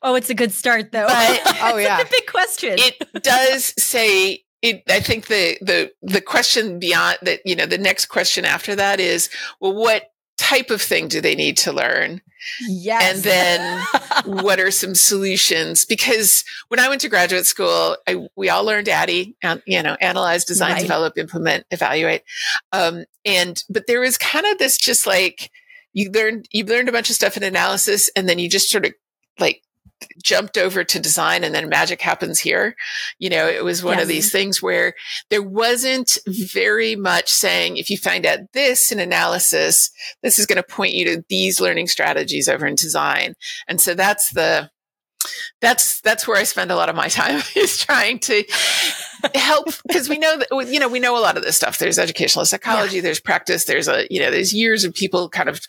Oh 0.02 0.16
it's 0.16 0.30
a 0.30 0.34
good 0.34 0.52
start 0.52 0.92
though. 0.92 1.08
But, 1.08 1.42
oh 1.62 1.78
yeah. 1.78 2.00
a 2.00 2.06
big 2.06 2.28
question. 2.28 2.76
It 2.78 3.24
does 3.24 3.74
say 3.82 4.44
it, 4.62 4.84
I 4.90 5.00
think 5.00 5.28
the 5.28 5.58
the 5.62 5.92
the 6.02 6.22
question 6.22 6.80
beyond 6.80 7.20
that, 7.22 7.40
you 7.46 7.56
know, 7.56 7.66
the 7.66 7.78
next 7.78 8.08
question 8.08 8.46
after 8.46 8.76
that 8.76 9.00
is, 9.00 9.30
well, 9.60 9.74
what 9.74 10.12
type 10.38 10.70
of 10.70 10.82
thing 10.82 11.08
do 11.08 11.22
they 11.22 11.36
need 11.36 11.58
to 11.58 11.72
learn? 11.72 12.22
Yes. 12.68 13.16
And 13.16 13.24
then 13.24 13.86
what 14.44 14.60
are 14.60 14.72
some 14.72 14.96
solutions? 14.96 15.86
Because 15.86 16.44
when 16.70 16.80
I 16.80 16.90
went 16.90 17.02
to 17.02 17.10
graduate 17.10 17.46
school, 17.46 17.98
I, 18.08 18.28
we 18.36 18.50
all 18.50 18.64
learned 18.64 18.88
ADDIE, 18.88 19.36
you 19.66 19.84
know, 19.84 19.98
analyze, 20.02 20.46
design, 20.46 20.74
right. 20.74 20.82
develop, 20.82 21.18
implement, 21.18 21.66
evaluate. 21.72 22.24
Um, 22.72 23.06
and, 23.26 23.64
but 23.70 23.88
there 23.88 24.02
was 24.02 24.18
kind 24.18 24.46
of 24.46 24.58
this 24.58 24.78
just 24.78 25.08
like, 25.08 25.52
you 25.94 26.12
learned, 26.12 26.48
you 26.52 26.66
learned 26.66 26.90
a 26.90 26.92
bunch 26.92 27.10
of 27.10 27.16
stuff 27.16 27.38
in 27.38 27.44
analysis 27.44 28.10
and 28.16 28.28
then 28.28 28.40
you 28.40 28.50
just 28.50 28.70
sort 28.70 28.86
of 28.86 28.94
like 29.40 29.62
jumped 30.24 30.58
over 30.58 30.84
to 30.84 31.00
design 31.00 31.44
and 31.44 31.54
then 31.54 31.70
magic 31.70 32.02
happens 32.02 32.40
here. 32.40 32.76
You 33.20 33.30
know, 33.30 33.48
it 33.48 33.64
was 33.64 33.84
one 33.84 33.96
yes. 33.96 34.04
of 34.04 34.08
these 34.08 34.32
things 34.32 34.62
where 34.62 34.94
there 35.30 35.44
wasn't 35.44 36.18
very 36.28 36.96
much 36.96 37.30
saying, 37.30 37.78
if 37.78 37.90
you 37.90 37.98
find 37.98 38.26
out 38.26 38.40
this 38.54 38.92
in 38.92 39.00
analysis, 39.00 39.92
this 40.24 40.40
is 40.40 40.46
going 40.46 40.58
to 40.58 40.64
point 40.64 40.94
you 40.94 41.06
to 41.06 41.24
these 41.30 41.60
learning 41.60 41.88
strategies 41.88 42.48
over 42.48 42.66
in 42.66 42.76
design. 42.76 43.36
And 43.68 43.80
so 43.82 43.94
that's 43.94 44.32
the, 44.32 44.70
that's 45.62 46.02
that's 46.02 46.28
where 46.28 46.38
I 46.38 46.44
spend 46.44 46.72
a 46.72 46.76
lot 46.76 46.90
of 46.90 46.96
my 46.96 47.08
time 47.10 47.42
is 47.56 47.78
trying 47.80 48.20
to 48.20 48.44
help 49.36 49.68
because 49.88 50.10
we 50.10 50.18
know 50.18 50.38
that 50.38 50.48
you 50.72 50.80
know 50.80 50.88
we 50.88 51.00
know 51.00 51.18
a 51.18 51.22
lot 51.22 51.38
of 51.38 51.44
this 51.44 51.56
stuff. 51.56 51.78
There's 51.78 52.00
educational 52.00 52.46
psychology, 52.46 52.98
yeah. 52.98 53.02
there's 53.02 53.20
practice, 53.20 53.66
there's 53.66 53.88
a 53.88 54.08
you 54.10 54.20
know 54.20 54.32
there's 54.32 54.54
years 54.54 54.84
of 54.84 54.94
people 54.94 55.30
kind 55.30 55.50
of 55.50 55.62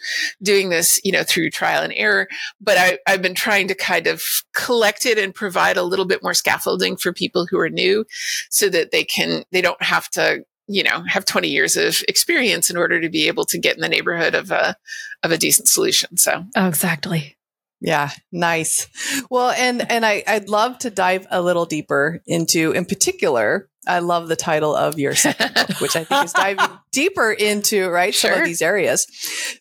doing 0.42 0.70
this 0.70 1.00
you 1.04 1.12
know 1.12 1.22
through 1.22 1.50
trial 1.50 1.82
and 1.82 1.92
error. 1.96 2.28
But 2.60 2.78
I, 2.78 2.98
I've 3.06 3.22
been 3.22 3.34
trying 3.34 3.68
to 3.68 3.75
kind 3.75 4.06
of 4.06 4.22
collect 4.54 5.06
it 5.06 5.18
and 5.18 5.34
provide 5.34 5.76
a 5.76 5.82
little 5.82 6.06
bit 6.06 6.22
more 6.22 6.34
scaffolding 6.34 6.96
for 6.96 7.12
people 7.12 7.46
who 7.46 7.58
are 7.58 7.70
new, 7.70 8.04
so 8.50 8.68
that 8.68 8.90
they 8.90 9.04
can 9.04 9.44
they 9.52 9.62
don't 9.62 9.82
have 9.82 10.08
to 10.10 10.44
you 10.68 10.82
know 10.82 11.04
have 11.06 11.25
20 11.25 11.48
years 11.48 11.76
of 11.76 12.02
experience 12.08 12.70
in 12.70 12.76
order 12.76 13.00
to 13.00 13.08
be 13.08 13.28
able 13.28 13.44
to 13.44 13.58
get 13.58 13.76
in 13.76 13.82
the 13.82 13.88
neighborhood 13.88 14.34
of 14.34 14.50
a 14.50 14.76
of 15.22 15.30
a 15.30 15.38
decent 15.38 15.68
solution. 15.68 16.16
So 16.16 16.44
oh, 16.56 16.68
exactly. 16.68 17.36
Yeah, 17.80 18.11
nice. 18.33 18.88
Well, 19.30 19.50
and 19.50 19.88
and 19.90 20.04
I 20.06 20.23
I'd 20.26 20.49
love 20.49 20.78
to 20.78 20.90
dive 20.90 21.26
a 21.30 21.42
little 21.42 21.66
deeper 21.66 22.23
into 22.26 22.73
in 22.73 22.87
particular 22.87 23.68
I 23.87 24.00
love 24.00 24.28
the 24.28 24.37
title 24.37 24.75
of 24.75 24.99
your 24.99 25.14
second 25.14 25.54
book, 25.54 25.80
which 25.80 25.95
I 25.95 26.04
think 26.04 26.25
is 26.25 26.33
diving 26.33 26.66
deeper 26.92 27.30
into 27.33 27.88
right 27.88 28.12
Sure. 28.14 28.33
some 28.33 28.40
of 28.40 28.47
these 28.47 28.62
areas. 28.62 29.06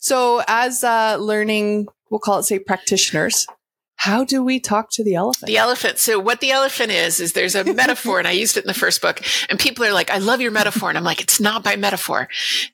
So, 0.00 0.42
as 0.48 0.82
uh, 0.82 1.16
learning, 1.20 1.86
we'll 2.10 2.18
call 2.18 2.40
it 2.40 2.42
say 2.42 2.58
practitioners, 2.58 3.46
how 3.96 4.24
do 4.24 4.44
we 4.44 4.60
talk 4.60 4.90
to 4.92 5.02
the 5.04 5.14
elephant? 5.14 5.46
The 5.48 5.56
elephant. 5.56 5.98
So 5.98 6.18
what 6.20 6.40
the 6.40 6.50
elephant 6.50 6.90
is, 6.92 7.18
is 7.18 7.32
there's 7.32 7.54
a 7.54 7.64
metaphor 7.74 8.18
and 8.18 8.28
I 8.28 8.32
used 8.32 8.56
it 8.56 8.64
in 8.64 8.68
the 8.68 8.74
first 8.74 9.00
book 9.02 9.20
and 9.48 9.58
people 9.58 9.84
are 9.84 9.92
like, 9.92 10.10
I 10.10 10.18
love 10.18 10.40
your 10.40 10.50
metaphor. 10.50 10.88
And 10.88 10.98
I'm 10.98 11.04
like, 11.04 11.20
it's 11.20 11.40
not 11.40 11.64
by 11.64 11.76
metaphor. 11.76 12.28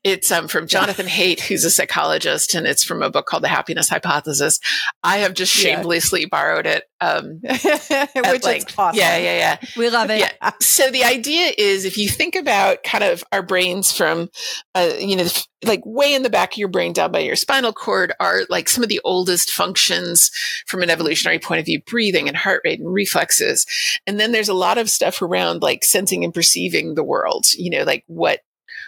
It's 0.04 0.30
um, 0.30 0.48
from 0.48 0.66
Jonathan 0.66 1.06
Haidt, 1.06 1.40
who's 1.40 1.64
a 1.64 1.70
psychologist 1.70 2.54
and 2.54 2.66
it's 2.66 2.84
from 2.84 3.02
a 3.02 3.10
book 3.10 3.26
called 3.26 3.44
The 3.44 3.48
Happiness 3.48 3.88
Hypothesis. 3.88 4.58
I 5.02 5.18
have 5.18 5.34
just 5.34 5.54
Yeah. 5.56 5.76
shamelessly 5.76 6.26
borrowed 6.26 6.66
it. 6.66 6.84
Um, 7.00 7.40
which 7.42 7.64
at 7.64 8.56
is 8.56 8.66
awesome. 8.78 8.98
Yeah, 8.98 9.16
yeah, 9.16 9.36
yeah. 9.36 9.56
We 9.76 9.90
love 9.90 10.10
it. 10.10 10.20
Yeah. 10.20 10.50
So 10.60 10.90
the 10.90 11.04
idea 11.04 11.52
is 11.56 11.84
if 11.84 11.96
you 11.98 12.08
think 12.08 12.34
about 12.36 12.82
kind 12.84 13.02
of 13.04 13.24
our 13.32 13.42
brains 13.42 13.90
from, 13.92 14.28
uh, 14.74 14.90
you 14.98 15.16
know, 15.16 15.26
like 15.64 15.80
way 15.84 16.12
in 16.14 16.22
the 16.22 16.30
back 16.30 16.52
of 16.52 16.58
your 16.58 16.68
brain 16.68 16.92
down 16.92 17.12
by 17.12 17.20
your 17.20 17.36
spinal 17.36 17.72
cord 17.72 18.12
are 18.18 18.40
like 18.48 18.68
some 18.68 18.82
of 18.82 18.88
the 18.88 19.00
oldest 19.04 19.50
functions 19.50 20.30
from 20.66 20.82
an 20.82 20.90
evolutionary 21.12 21.38
point 21.38 21.60
of 21.60 21.66
view, 21.66 21.80
breathing 21.86 22.28
and 22.28 22.36
heart 22.36 22.62
rate 22.64 22.80
and 22.80 22.92
reflexes. 22.92 23.66
And 24.06 24.18
then 24.18 24.32
there's 24.32 24.48
a 24.48 24.54
lot 24.54 24.78
of 24.78 24.90
stuff 24.90 25.20
around 25.20 25.62
like 25.62 25.84
sensing 25.84 26.24
and 26.24 26.32
perceiving 26.32 26.94
the 26.94 27.04
world, 27.04 27.46
you 27.56 27.70
know, 27.70 27.84
like 27.84 28.04
what, 28.06 28.40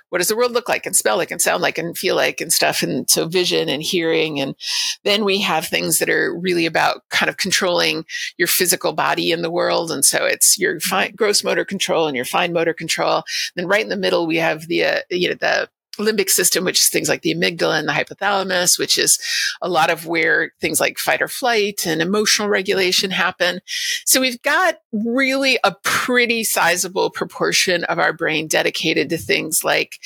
what 0.09 0.19
does 0.19 0.28
the 0.28 0.37
world 0.37 0.52
look 0.52 0.69
like 0.69 0.87
and 0.87 0.95
smell 0.95 1.16
like 1.16 1.31
and 1.31 1.43
sound 1.43 1.62
like 1.62 1.76
and 1.76 1.99
feel 1.99 2.14
like 2.14 2.40
and 2.40 2.52
stuff? 2.52 2.83
And 2.83 3.09
so 3.11 3.26
vision 3.26 3.69
and 3.69 3.83
hearing. 3.83 4.40
And 4.40 4.54
then 5.02 5.25
we 5.25 5.40
have 5.40 5.66
things 5.66 5.99
that 5.99 6.09
are 6.09 6.35
really 6.38 6.66
about 6.66 7.02
kind 7.11 7.28
of 7.28 7.37
controlling 7.37 8.04
your 8.38 8.49
physical 8.49 8.93
body 8.93 9.33
in 9.33 9.43
the 9.43 9.50
world. 9.50 9.90
And 9.90 10.04
so 10.04 10.25
it's 10.25 10.59
your 10.59 10.81
fine, 10.81 11.12
gross 11.16 11.43
motor 11.43 11.64
control 11.64 12.07
and 12.07 12.16
your 12.16 12.25
fine 12.25 12.52
motor 12.52 12.75
control. 12.75 13.25
Then 13.57 13.66
right 13.66 13.83
in 13.83 13.88
the 13.88 13.97
middle, 13.97 14.26
we 14.26 14.37
have 14.37 14.69
the, 14.69 14.85
uh, 14.85 15.00
you 15.11 15.28
know, 15.28 15.37
the 15.40 15.69
limbic 15.97 16.31
system, 16.31 16.65
which 16.65 16.81
is 16.81 16.89
things 16.89 17.09
like 17.09 17.23
the 17.23 17.35
amygdala 17.35 17.79
and 17.79 17.89
the 17.89 17.93
hypothalamus, 17.93 18.79
which 18.79 18.99
is 18.99 19.19
a 19.63 19.69
lot 19.69 19.91
of 19.91 20.07
where 20.07 20.53
things 20.61 20.81
like 20.81 20.99
fight 20.99 21.23
or 21.23 21.29
flight 21.29 21.87
and 21.87 22.01
emotional 22.03 22.49
regulation 22.49 23.11
happen. 23.11 23.61
So 24.05 24.21
we've 24.21 24.43
got 24.43 24.77
really 24.93 25.59
a 25.65 25.75
pretty 25.83 26.45
sizable 26.45 27.11
proportion 27.11 27.85
of 27.85 27.99
our 27.99 28.13
brain 28.13 28.49
dedicated 28.49 29.09
to 29.11 29.19
things 29.19 29.65
like 29.65 29.99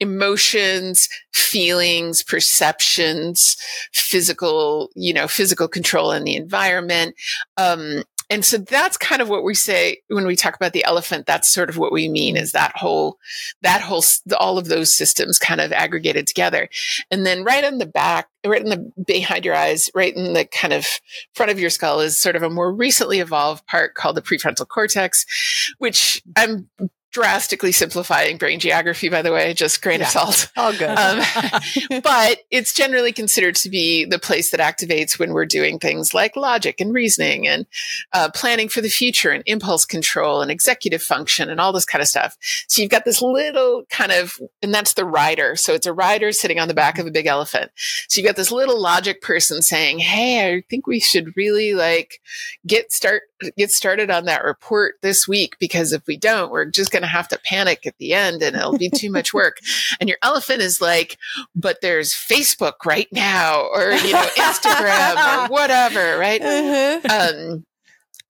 emotions, 0.00 1.08
feelings, 1.32 2.22
perceptions, 2.22 3.56
physical, 3.92 4.90
you 4.94 5.12
know, 5.12 5.28
physical 5.28 5.68
control 5.68 6.12
in 6.12 6.24
the 6.24 6.36
environment. 6.36 7.14
Um, 7.56 8.02
and 8.30 8.44
so 8.44 8.58
that's 8.58 8.96
kind 8.96 9.20
of 9.20 9.28
what 9.28 9.44
we 9.44 9.54
say 9.54 9.98
when 10.08 10.26
we 10.26 10.36
talk 10.36 10.56
about 10.56 10.72
the 10.72 10.84
elephant. 10.84 11.26
That's 11.26 11.48
sort 11.48 11.68
of 11.68 11.76
what 11.76 11.92
we 11.92 12.08
mean 12.08 12.36
is 12.36 12.52
that 12.52 12.76
whole, 12.76 13.18
that 13.62 13.82
whole, 13.82 14.02
all 14.38 14.58
of 14.58 14.68
those 14.68 14.94
systems 14.94 15.38
kind 15.38 15.60
of 15.60 15.72
aggregated 15.72 16.26
together. 16.26 16.68
And 17.10 17.26
then 17.26 17.44
right 17.44 17.64
on 17.64 17.78
the 17.78 17.86
back, 17.86 18.28
right 18.46 18.62
in 18.62 18.70
the 18.70 18.92
behind 19.06 19.44
your 19.44 19.54
eyes, 19.54 19.90
right 19.94 20.14
in 20.14 20.32
the 20.32 20.46
kind 20.46 20.72
of 20.72 20.86
front 21.34 21.52
of 21.52 21.60
your 21.60 21.70
skull 21.70 22.00
is 22.00 22.18
sort 22.18 22.36
of 22.36 22.42
a 22.42 22.50
more 22.50 22.72
recently 22.72 23.20
evolved 23.20 23.66
part 23.66 23.94
called 23.94 24.16
the 24.16 24.22
prefrontal 24.22 24.68
cortex, 24.68 25.26
which 25.78 26.22
I'm 26.36 26.68
drastically 27.14 27.70
simplifying 27.72 28.36
brain 28.36 28.58
geography, 28.58 29.08
by 29.08 29.22
the 29.22 29.32
way, 29.32 29.54
just 29.54 29.80
grain 29.80 30.00
Yeah. 30.00 30.06
of 30.06 30.12
salt. 30.12 30.50
All 30.56 30.72
good. 30.72 30.98
Um, 31.04 32.00
but 32.02 32.38
it's 32.50 32.72
generally 32.74 33.12
considered 33.12 33.54
to 33.56 33.70
be 33.70 34.04
the 34.04 34.18
place 34.18 34.50
that 34.50 34.60
activates 34.60 35.18
when 35.18 35.32
we're 35.32 35.46
doing 35.46 35.78
things 35.78 36.12
like 36.12 36.36
logic 36.36 36.80
and 36.80 36.92
reasoning 36.92 37.46
and 37.46 37.66
uh, 38.12 38.30
planning 38.34 38.68
for 38.68 38.80
the 38.80 38.88
future 38.88 39.30
and 39.30 39.42
impulse 39.46 39.84
control 39.84 40.40
and 40.42 40.50
executive 40.50 41.02
function 41.02 41.48
and 41.50 41.60
all 41.60 41.72
this 41.72 41.84
kind 41.84 42.02
of 42.02 42.08
stuff. 42.08 42.36
So 42.68 42.82
you've 42.82 42.90
got 42.90 43.04
this 43.04 43.22
little 43.22 43.84
kind 43.90 44.12
of, 44.12 44.34
and 44.62 44.74
that's 44.74 44.94
the 44.94 45.04
rider. 45.04 45.56
So 45.56 45.72
it's 45.74 45.86
a 45.86 45.92
rider 45.92 46.32
sitting 46.32 46.58
on 46.58 46.68
the 46.68 46.74
back 46.74 46.98
of 46.98 47.06
a 47.06 47.10
big 47.10 47.26
elephant. 47.26 47.70
So 48.08 48.20
you've 48.20 48.26
got 48.26 48.36
this 48.36 48.50
little 48.52 48.80
logic 48.80 49.22
person 49.22 49.62
saying, 49.62 50.00
Hey, 50.00 50.52
I 50.54 50.62
think 50.68 50.86
we 50.86 51.00
should 51.00 51.36
really 51.36 51.74
like 51.74 52.20
get 52.66 52.92
start, 52.92 53.22
get 53.56 53.70
started 53.70 54.10
on 54.10 54.24
that 54.24 54.44
report 54.44 54.96
this 55.02 55.28
week 55.28 55.56
because 55.58 55.92
if 55.92 56.06
we 56.06 56.16
don't, 56.16 56.50
we're 56.50 56.64
just 56.64 56.90
going 56.90 57.02
to 57.02 57.08
have 57.08 57.28
to 57.28 57.40
panic 57.44 57.86
at 57.86 57.96
the 57.98 58.14
end 58.14 58.42
and 58.42 58.56
it'll 58.56 58.78
be 58.78 58.90
too 58.90 59.10
much 59.10 59.32
work. 59.34 59.58
And 60.00 60.08
your 60.08 60.18
elephant 60.22 60.60
is 60.60 60.80
like, 60.80 61.18
but 61.54 61.80
there's 61.80 62.12
Facebook 62.12 62.84
right 62.84 63.06
now 63.12 63.68
or, 63.72 63.92
you 63.92 64.12
know, 64.12 64.26
Instagram 64.36 65.16
or 65.46 65.48
whatever, 65.52 66.18
right? 66.18 66.40
Uh-huh. 66.42 67.00
Um, 67.08 67.66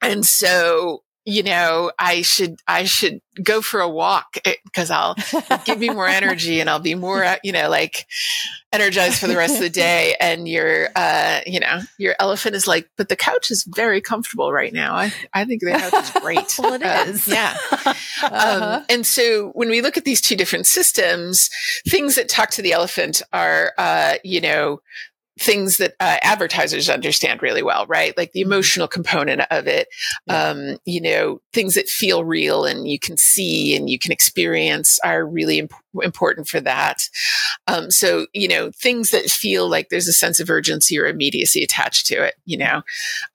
and 0.03 0.27
so, 0.27 1.04
you 1.25 1.43
know, 1.43 1.91
I 1.99 2.23
should, 2.23 2.57
I 2.69 2.85
should 2.85 3.21
go 3.43 3.63
for 3.63 3.81
a 3.81 3.89
walk 3.89 4.37
because 4.65 4.91
I'll 4.91 5.17
give 5.65 5.79
me 5.79 5.89
more 5.91 6.07
energy 6.07 6.61
and 6.61 6.69
I'll 6.69 6.79
be 6.81 6.95
more, 6.95 7.25
uh, 7.25 7.37
you 7.43 7.53
know, 7.53 7.69
like 7.69 8.07
energized 8.73 9.21
for 9.21 9.27
the 9.27 9.37
rest 9.37 9.55
of 9.55 9.61
the 9.61 9.71
day. 9.71 10.15
And 10.21 10.47
your, 10.47 10.89
uh, 10.95 11.41
you 11.47 11.61
know, 11.61 11.81
your 11.99 12.15
elephant 12.21 12.55
is 12.57 12.67
like, 12.67 12.89
but 12.97 13.09
the 13.09 13.17
couch 13.17 13.51
is 13.51 13.65
very 13.75 14.01
comfortable 14.01 14.53
right 14.53 14.73
now. 14.73 14.95
I, 14.95 15.13
I 15.33 15.45
think 15.45 15.63
the 15.63 15.71
couch 15.73 15.95
is 15.95 16.11
great. 16.23 16.55
Well, 16.59 16.75
it 16.75 16.83
Uh, 16.83 17.05
is. 17.09 17.27
yeah. 17.29 17.57
Uh-huh. 18.23 18.77
Um, 18.79 18.87
and 18.89 19.05
so 19.07 19.51
when 19.51 19.69
we 19.69 19.83
look 19.83 19.97
at 19.99 20.05
these 20.05 20.21
two 20.21 20.35
different 20.37 20.67
systems, 20.67 21.51
things 21.87 22.15
that 22.15 22.29
talk 22.29 22.51
to 22.51 22.63
the 22.63 22.73
elephant 22.73 23.21
are, 23.33 23.73
uh, 23.77 24.15
you 24.25 24.41
know, 24.41 24.81
things 25.39 25.79
that 25.79 25.95
uh, 26.01 26.19
advertisers 26.23 26.89
understand 26.89 27.43
really 27.43 27.63
well, 27.63 27.87
right? 27.87 28.17
Like 28.17 28.33
the 28.33 28.41
emotional 28.41 28.87
component 28.87 29.43
of 29.51 29.67
it, 29.67 29.89
um, 30.29 30.79
you 30.85 31.01
know, 31.01 31.41
things 31.53 31.75
that 31.75 31.89
feel 31.89 32.25
real 32.25 32.65
and 32.65 32.87
you 32.87 32.99
can 32.99 33.17
see 33.17 33.75
and 33.75 33.91
you 33.91 33.99
can 33.99 34.13
experience 34.13 34.99
are 35.05 35.27
really 35.27 35.59
imp- 35.59 35.73
important 36.03 36.49
for 36.49 36.61
that. 36.61 37.09
Um, 37.67 37.91
so, 37.91 38.27
you 38.33 38.49
know, 38.49 38.71
things 38.71 39.11
that 39.11 39.31
feel 39.31 39.69
like 39.69 39.89
there's 39.89 40.09
a 40.09 40.13
sense 40.13 40.39
of 40.39 40.51
urgency 40.51 40.99
or 40.99 41.07
immediacy 41.07 41.63
attached 41.63 42.07
to 42.07 42.23
it, 42.23 42.35
you 42.45 42.57
know, 42.57 42.83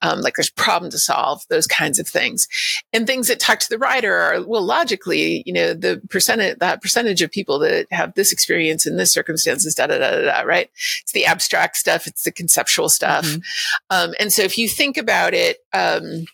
um, 0.02 0.20
like 0.20 0.34
there's 0.36 0.50
problem 0.50 0.90
to 0.92 0.98
solve, 0.98 1.42
those 1.48 1.66
kinds 1.66 1.98
of 1.98 2.08
things. 2.08 2.48
And 2.92 3.06
things 3.06 3.28
that 3.28 3.40
talk 3.40 3.58
to 3.60 3.68
the 3.68 3.78
rider 3.78 4.14
are, 4.14 4.42
well, 4.42 4.62
logically, 4.62 5.42
you 5.46 5.52
know, 5.52 5.74
the 5.74 6.00
percentage, 6.10 6.58
that 6.58 6.82
percentage 6.82 7.22
of 7.22 7.30
people 7.30 7.58
that 7.60 7.86
have 7.90 8.14
this 8.14 8.32
experience 8.32 8.86
in 8.86 8.96
this 8.96 9.12
circumstances, 9.12 9.74
da 9.74 9.86
da 9.86 9.98
da 9.98 10.10
da, 10.10 10.22
da 10.22 10.40
right? 10.42 10.70
It's 11.02 11.12
the 11.12 11.26
abstract 11.26 11.76
stuff. 11.76 11.89
It's 12.06 12.22
the 12.22 12.32
conceptual 12.32 12.88
stuff. 12.88 13.24
Mhm. 13.24 13.42
Um, 13.90 14.14
and 14.18 14.32
so 14.32 14.42
if 14.42 14.56
you 14.58 14.68
think 14.68 14.96
about 14.96 15.34
it, 15.34 15.58
um, 15.72 16.26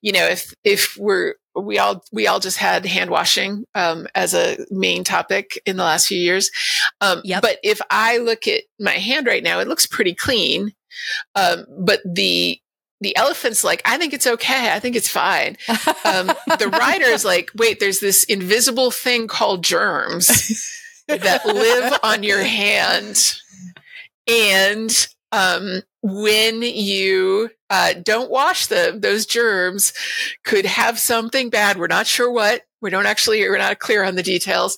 you 0.00 0.12
know, 0.12 0.26
if, 0.26 0.52
if 0.64 0.96
we're, 0.98 1.34
we 1.54 1.78
all, 1.78 2.02
we 2.12 2.26
all 2.26 2.40
just 2.40 2.56
had 2.58 2.84
hand 2.86 3.10
washing, 3.10 3.64
um, 3.74 4.06
as 4.14 4.34
a 4.34 4.58
main 4.70 5.04
topic 5.04 5.60
in 5.66 5.76
the 5.76 5.84
last 5.84 6.06
few 6.06 6.18
years. 6.18 6.50
Um, 7.00 7.20
Yep. 7.24 7.42
but 7.42 7.58
if 7.62 7.80
I 7.90 8.18
look 8.18 8.46
at 8.46 8.62
my 8.80 8.92
hand 8.92 9.26
right 9.26 9.42
now, 9.42 9.60
it 9.60 9.68
looks 9.68 9.86
pretty 9.86 10.14
clean. 10.14 10.72
Um, 11.34 11.66
but 11.78 12.00
the, 12.04 12.58
the 13.00 13.16
elephant's 13.16 13.64
like, 13.64 13.82
I 13.84 13.98
think 13.98 14.12
it's 14.14 14.26
okay. 14.26 14.72
I 14.72 14.78
think 14.78 14.94
it's 14.94 15.08
fine. 15.08 15.56
Um, 16.04 16.28
the 16.58 16.70
rider 16.78 17.06
is 17.06 17.24
like, 17.24 17.50
wait, 17.56 17.80
there's 17.80 18.00
this 18.00 18.24
invisible 18.24 18.90
thing 18.90 19.26
called 19.26 19.64
germs 19.64 20.28
that 21.08 21.44
live 21.44 21.98
on 22.02 22.22
your 22.22 22.42
hand. 22.42 23.34
And 24.28 25.06
um, 25.32 25.82
when 26.02 26.62
you 26.62 27.50
uh, 27.70 27.94
don't 28.02 28.30
wash 28.30 28.66
them, 28.66 29.00
those 29.00 29.24
germs 29.24 29.92
could 30.44 30.66
have 30.66 30.98
something 30.98 31.48
bad. 31.48 31.78
We're 31.78 31.86
not 31.86 32.06
sure 32.06 32.30
what. 32.30 32.62
We 32.80 32.90
don't 32.90 33.06
actually, 33.06 33.40
we're 33.48 33.58
not 33.58 33.78
clear 33.78 34.04
on 34.04 34.16
the 34.16 34.22
details, 34.22 34.76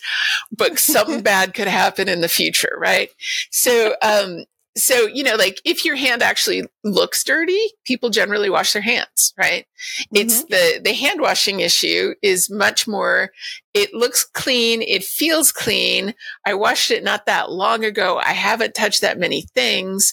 but 0.56 0.78
something 0.78 1.22
bad 1.22 1.54
could 1.54 1.68
happen 1.68 2.08
in 2.08 2.20
the 2.20 2.28
future, 2.28 2.76
right? 2.78 3.08
So, 3.50 3.96
um, 4.02 4.44
so, 4.76 5.06
you 5.06 5.22
know, 5.22 5.36
like 5.36 5.60
if 5.64 5.84
your 5.84 5.94
hand 5.94 6.20
actually 6.20 6.64
looks 6.82 7.22
dirty, 7.22 7.60
people 7.84 8.10
generally 8.10 8.50
wash 8.50 8.72
their 8.72 8.82
hands, 8.82 9.32
right? 9.38 9.66
It's 10.12 10.42
mm-hmm. 10.42 10.50
the, 10.50 10.80
the 10.82 10.94
hand 10.94 11.20
washing 11.20 11.60
issue 11.60 12.14
is 12.22 12.50
much 12.50 12.88
more, 12.88 13.30
it 13.72 13.94
looks 13.94 14.24
clean. 14.24 14.82
It 14.82 15.04
feels 15.04 15.52
clean. 15.52 16.14
I 16.44 16.54
washed 16.54 16.90
it 16.90 17.04
not 17.04 17.26
that 17.26 17.50
long 17.50 17.84
ago. 17.84 18.18
I 18.18 18.32
haven't 18.32 18.74
touched 18.74 19.00
that 19.02 19.18
many 19.18 19.42
things. 19.42 20.12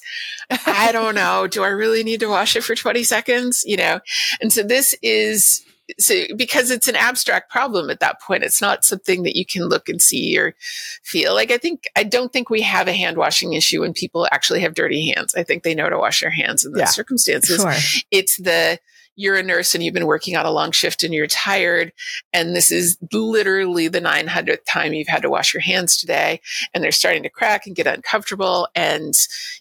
I 0.65 0.91
don't 0.91 1.15
know. 1.15 1.48
Do 1.48 1.63
I 1.63 1.70
really 1.70 2.03
need 2.03 2.20
to 2.20 2.30
wash 2.30 2.56
it 2.56 2.63
for 2.63 2.75
20 2.75 3.03
seconds? 3.03 3.63
You 3.65 3.77
know? 3.77 4.00
And 4.41 4.53
so 4.53 4.63
this 4.63 4.96
is, 5.01 5.63
so 6.00 6.24
because 6.36 6.71
it's 6.71 6.88
an 6.88 6.95
abstract 6.95 7.51
problem 7.51 7.89
at 7.89 8.00
that 8.00 8.21
point, 8.21 8.43
it's 8.43 8.62
not 8.62 8.83
something 8.86 9.24
that 9.24 9.36
you 9.36 9.45
can 9.45 9.63
look 9.63 9.89
and 9.89 10.01
see 10.01 10.38
or 10.38 10.55
feel. 11.03 11.33
Like 11.33 11.51
I 11.51 11.57
think 11.57 11.86
I 11.95 12.03
don't 12.03 12.31
think 12.31 12.50
we 12.50 12.62
have 12.62 12.88
a 12.88 12.93
hand 12.93 13.17
washing 13.17 13.53
issue 13.53 13.81
when 13.81 13.93
people 13.93 14.27
actually 14.31 14.62
have 14.62 14.74
dirty 14.74 15.12
hands. 15.12 15.36
I 15.36 15.43
think 15.43 15.63
they 15.63 15.75
know 15.75 15.89
to 15.89 15.98
wash 15.98 16.21
their 16.21 16.29
hands 16.29 16.65
in 16.65 16.71
those 16.74 16.79
Yeah. 16.81 16.86
circumstances. 16.86 17.62
Sure. 17.62 18.03
It's 18.12 18.38
the 18.38 18.79
you're 19.15 19.36
a 19.36 19.44
nurse 19.44 19.75
and 19.75 19.84
you've 19.84 19.94
been 19.94 20.06
working 20.06 20.36
on 20.36 20.46
a 20.46 20.51
long 20.51 20.72
shift 20.72 21.03
and 21.03 21.13
you're 21.13 21.27
tired. 21.27 21.91
And 22.34 22.56
this 22.56 22.72
is 22.72 22.98
literally 23.12 23.88
the 23.88 24.01
900th 24.01 24.65
time 24.68 24.94
you've 24.94 25.08
had 25.08 25.22
to 25.24 25.30
wash 25.30 25.53
your 25.53 25.62
hands 25.62 25.98
today. 25.98 26.41
And 26.74 26.84
they're 26.84 26.91
starting 26.91 27.24
to 27.24 27.30
crack 27.30 27.65
and 27.65 27.75
get 27.75 27.88
uncomfortable. 27.88 28.68
And, 28.75 29.13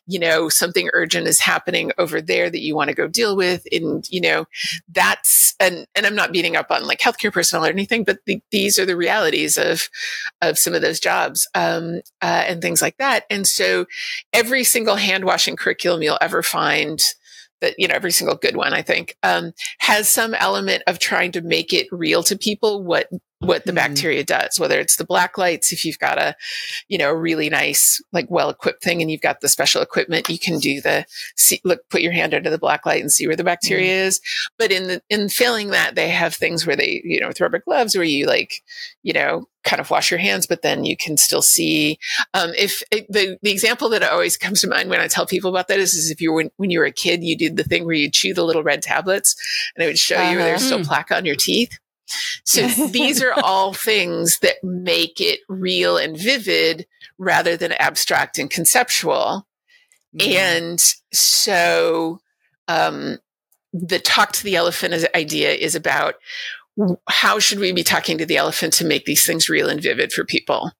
you 0.07 0.19
know, 0.19 0.49
something 0.49 0.88
urgent 0.92 1.26
is 1.26 1.40
happening 1.40 1.92
over 1.99 2.21
there 2.21 2.49
that 2.49 2.61
you 2.61 2.75
want 2.75 2.88
to 2.88 2.97
go 2.97 3.09
deal 3.09 3.37
with. 3.37 3.64
And, 3.73 4.07
you 4.11 4.21
know, 4.21 4.47
that's, 4.88 5.54
and, 5.59 5.87
and 5.95 6.07
I'm 6.07 6.14
not 6.14 6.33
beating 6.33 6.57
up 6.57 6.71
on 6.71 6.87
like 6.87 7.00
healthcare 7.00 7.33
personnel 7.33 7.66
or 7.66 7.71
anything, 7.71 8.04
but 8.04 8.19
the, 8.26 8.40
these 8.50 8.78
are 8.78 8.87
the 8.87 8.97
realities 8.97 9.59
of, 9.59 9.88
of 10.40 10.59
some 10.59 10.75
of 10.75 10.83
those 10.83 11.00
jobs, 11.00 11.49
um, 11.54 12.00
uh, 12.23 12.45
and 12.47 12.62
things 12.62 12.80
like 12.80 12.97
that. 12.99 13.25
And 13.30 13.47
so 13.47 13.87
every 14.33 14.64
single 14.64 14.97
hand 14.97 15.25
washing 15.25 15.57
curriculum 15.57 16.02
you'll 16.02 16.19
ever 16.21 16.42
find 16.42 17.02
that 17.60 17.74
you 17.78 17.88
know 17.88 17.94
every 17.94 18.10
single 18.10 18.36
good 18.36 18.56
one 18.56 18.72
i 18.72 18.82
think 18.82 19.16
um, 19.22 19.52
has 19.78 20.08
some 20.08 20.34
element 20.34 20.82
of 20.86 20.98
trying 20.98 21.32
to 21.32 21.40
make 21.40 21.72
it 21.72 21.86
real 21.90 22.22
to 22.22 22.36
people 22.36 22.82
what 22.82 23.08
what 23.40 23.64
the 23.64 23.73
mm-hmm. 23.73 23.76
bacteria 23.76 24.23
does 24.23 24.61
whether 24.61 24.78
it's 24.78 24.97
the 24.97 25.04
black 25.04 25.38
lights 25.38 25.73
if 25.73 25.85
you've 25.85 25.99
got 25.99 26.18
a 26.18 26.35
you 26.88 26.99
know 26.99 27.11
really 27.11 27.49
nice 27.49 28.00
like 28.12 28.26
well 28.30 28.50
equipped 28.50 28.82
thing 28.82 29.00
and 29.00 29.11
you've 29.11 29.20
got 29.20 29.40
the 29.40 29.49
special 29.49 29.82
equipment 29.82 30.28
you 30.28 30.38
can 30.38 30.59
do 30.59 30.80
the 30.80 31.04
see, 31.37 31.61
look 31.64 31.80
put 31.88 32.02
your 32.02 32.12
hand 32.12 32.35
under 32.35 32.50
the 32.50 32.59
black 32.59 32.85
light 32.87 33.00
and 33.00 33.11
see 33.11 33.26
where 33.26 33.37
the 33.37 33.44
bacteria 33.44 33.87
mm-hmm. 33.87 34.09
is 34.09 34.20
but 34.59 34.70
in 34.70 34.87
the 34.88 35.02
in 35.09 35.28
failing 35.28 35.70
that 35.70 35.94
they 35.94 36.09
have 36.09 36.35
things 36.35 36.66
where 36.66 36.76
they 36.76 37.00
you 37.04 37.20
know 37.20 37.28
with 37.28 37.40
rubber 37.40 37.59
gloves 37.59 37.97
where 37.97 38.04
you 38.04 38.26
like 38.26 38.62
you 39.02 39.12
know 39.12 39.47
kind 39.62 39.80
of 39.80 39.90
wash 39.90 40.11
your 40.11 40.18
hands, 40.18 40.47
but 40.47 40.62
then 40.62 40.85
you 40.85 40.97
can 40.97 41.16
still 41.16 41.42
see. 41.42 41.99
Um, 42.35 42.52
if 42.56 42.82
it, 42.90 43.06
the 43.11 43.38
the 43.42 43.50
example 43.50 43.88
that 43.90 44.02
always 44.02 44.37
comes 44.37 44.61
to 44.61 44.68
mind 44.68 44.90
when 44.90 45.00
I 45.00 45.06
tell 45.06 45.26
people 45.26 45.50
about 45.50 45.68
that 45.68 45.78
is, 45.78 45.94
is 45.94 46.11
if 46.11 46.20
you 46.20 46.30
were 46.30 46.37
when, 46.37 46.50
when, 46.56 46.70
you 46.70 46.78
were 46.78 46.87
a 46.87 46.92
kid, 46.92 47.23
you 47.23 47.37
did 47.37 47.56
the 47.56 47.64
thing 47.64 47.85
where 47.85 47.94
you 47.94 48.11
chew 48.11 48.35
the 48.35 48.44
little 48.44 48.62
red 48.62 48.82
tablets, 48.82 49.37
and 49.76 49.85
it 49.85 49.87
would 49.87 49.99
show 49.99 50.16
uh-huh. 50.16 50.32
you 50.32 50.38
there's 50.38 50.64
still 50.64 50.85
plaque 50.85 51.11
on 51.11 51.25
your 51.25 51.37
teeth. 51.37 51.78
So 52.44 52.66
these 52.88 53.22
are 53.22 53.32
all 53.32 53.72
things 53.72 54.38
that 54.40 54.62
make 54.62 55.20
it 55.20 55.40
real 55.48 55.96
and 55.96 56.16
vivid 56.16 56.86
rather 57.18 57.56
than 57.56 57.72
abstract 57.72 58.38
and 58.38 58.50
conceptual. 58.50 59.46
Mm-hmm. 60.16 60.32
And 60.32 60.80
so 61.12 62.20
um, 62.68 63.18
the 63.72 63.98
talk 63.98 64.32
to 64.32 64.44
the 64.44 64.56
elephant 64.56 65.06
idea 65.14 65.52
is 65.52 65.74
about 65.74 66.14
how 67.08 67.38
should 67.38 67.58
we 67.58 67.72
be 67.72 67.82
talking 67.82 68.18
to 68.18 68.26
the 68.26 68.36
elephant 68.36 68.72
to 68.74 68.84
make 68.86 69.04
these 69.04 69.26
things 69.26 69.48
real 69.48 69.68
and 69.68 69.82
vivid 69.82 70.12
for 70.12 70.24
people? 70.24 70.72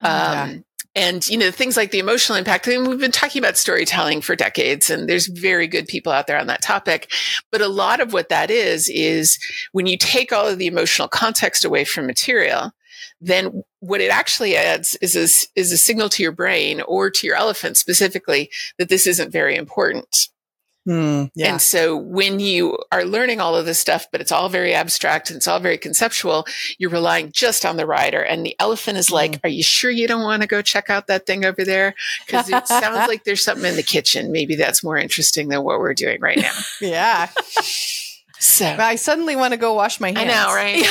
Um, 0.00 0.64
And, 0.94 1.26
you 1.26 1.38
know, 1.38 1.50
things 1.50 1.76
like 1.76 1.90
the 1.90 1.98
emotional 1.98 2.36
impact. 2.36 2.68
I 2.68 2.72
mean, 2.72 2.88
we've 2.88 3.00
been 3.00 3.10
talking 3.10 3.40
about 3.42 3.56
storytelling 3.56 4.20
for 4.20 4.36
decades 4.36 4.90
and 4.90 5.08
there's 5.08 5.26
very 5.26 5.66
good 5.66 5.86
people 5.86 6.12
out 6.12 6.26
there 6.26 6.38
on 6.38 6.48
that 6.48 6.60
topic. 6.60 7.10
But 7.50 7.62
a 7.62 7.68
lot 7.68 8.00
of 8.00 8.12
what 8.12 8.28
that 8.28 8.50
is, 8.50 8.90
is 8.90 9.38
when 9.72 9.86
you 9.86 9.96
take 9.96 10.32
all 10.32 10.46
of 10.46 10.58
the 10.58 10.66
emotional 10.66 11.08
context 11.08 11.64
away 11.64 11.84
from 11.84 12.06
material, 12.06 12.72
then 13.22 13.62
what 13.80 14.00
it 14.00 14.10
actually 14.10 14.56
adds 14.56 14.96
is 15.00 15.16
a, 15.16 15.58
is 15.58 15.72
a 15.72 15.78
signal 15.78 16.08
to 16.10 16.22
your 16.22 16.32
brain 16.32 16.82
or 16.82 17.08
to 17.10 17.26
your 17.26 17.36
elephant 17.36 17.76
specifically 17.76 18.50
that 18.78 18.88
this 18.88 19.06
isn't 19.06 19.32
very 19.32 19.56
important. 19.56 20.28
Mm, 20.88 21.30
yeah. 21.34 21.52
And 21.52 21.62
so 21.62 21.96
when 21.96 22.40
you 22.40 22.76
are 22.90 23.04
learning 23.04 23.40
all 23.40 23.54
of 23.54 23.66
this 23.66 23.78
stuff, 23.78 24.06
but 24.10 24.20
it's 24.20 24.32
all 24.32 24.48
very 24.48 24.74
abstract 24.74 25.30
and 25.30 25.36
it's 25.36 25.46
all 25.46 25.60
very 25.60 25.78
conceptual, 25.78 26.44
you're 26.78 26.90
relying 26.90 27.30
just 27.30 27.64
on 27.64 27.76
the 27.76 27.86
rider. 27.86 28.20
And 28.20 28.44
the 28.44 28.56
elephant 28.58 28.98
is 28.98 29.10
like, 29.10 29.32
mm. 29.32 29.40
Are 29.44 29.48
you 29.48 29.62
sure 29.62 29.90
you 29.90 30.08
don't 30.08 30.22
want 30.22 30.42
to 30.42 30.48
go 30.48 30.62
check 30.62 30.90
out 30.90 31.06
that 31.06 31.26
thing 31.26 31.44
over 31.44 31.64
there? 31.64 31.94
Because 32.26 32.48
it 32.48 32.66
sounds 32.66 33.08
like 33.08 33.24
there's 33.24 33.44
something 33.44 33.68
in 33.68 33.76
the 33.76 33.82
kitchen. 33.82 34.32
Maybe 34.32 34.56
that's 34.56 34.82
more 34.82 34.96
interesting 34.96 35.48
than 35.48 35.62
what 35.62 35.78
we're 35.78 35.94
doing 35.94 36.20
right 36.20 36.38
now. 36.38 36.52
yeah. 36.80 37.28
So 38.38 38.66
I 38.66 38.96
suddenly 38.96 39.36
want 39.36 39.52
to 39.52 39.56
go 39.56 39.74
wash 39.74 40.00
my 40.00 40.08
hands. 40.08 40.18
I 40.18 40.24
know, 40.24 40.52
right? 40.52 40.84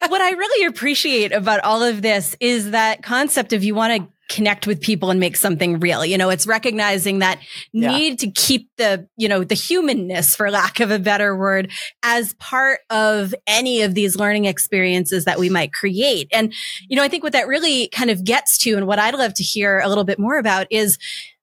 what 0.10 0.20
I 0.20 0.32
really 0.32 0.66
appreciate 0.66 1.32
about 1.32 1.60
all 1.60 1.82
of 1.82 2.02
this 2.02 2.36
is 2.40 2.72
that 2.72 3.02
concept 3.02 3.54
of 3.54 3.64
you 3.64 3.74
want 3.74 4.02
to 4.02 4.08
connect 4.30 4.66
with 4.66 4.80
people 4.80 5.10
and 5.10 5.20
make 5.20 5.36
something 5.36 5.80
real. 5.80 6.06
You 6.06 6.16
know, 6.16 6.30
it's 6.30 6.46
recognizing 6.46 7.18
that 7.18 7.40
yeah. 7.72 7.90
need 7.90 8.20
to 8.20 8.30
keep 8.30 8.70
the, 8.78 9.08
you 9.16 9.28
know, 9.28 9.44
the 9.44 9.54
humanness, 9.54 10.34
for 10.34 10.50
lack 10.50 10.80
of 10.80 10.90
a 10.90 10.98
better 10.98 11.36
word, 11.36 11.70
as 12.02 12.32
part 12.34 12.80
of 12.88 13.34
any 13.46 13.82
of 13.82 13.94
these 13.94 14.16
learning 14.16 14.46
experiences 14.46 15.24
that 15.26 15.38
we 15.38 15.50
might 15.50 15.72
create. 15.72 16.28
And, 16.32 16.54
you 16.88 16.96
know, 16.96 17.02
I 17.02 17.08
think 17.08 17.24
what 17.24 17.32
that 17.32 17.48
really 17.48 17.88
kind 17.88 18.08
of 18.08 18.24
gets 18.24 18.56
to 18.58 18.76
and 18.76 18.86
what 18.86 19.00
I'd 19.00 19.14
love 19.14 19.34
to 19.34 19.42
hear 19.42 19.80
a 19.80 19.88
little 19.88 20.04
bit 20.04 20.18
more 20.18 20.38
about 20.38 20.68
is 20.70 20.96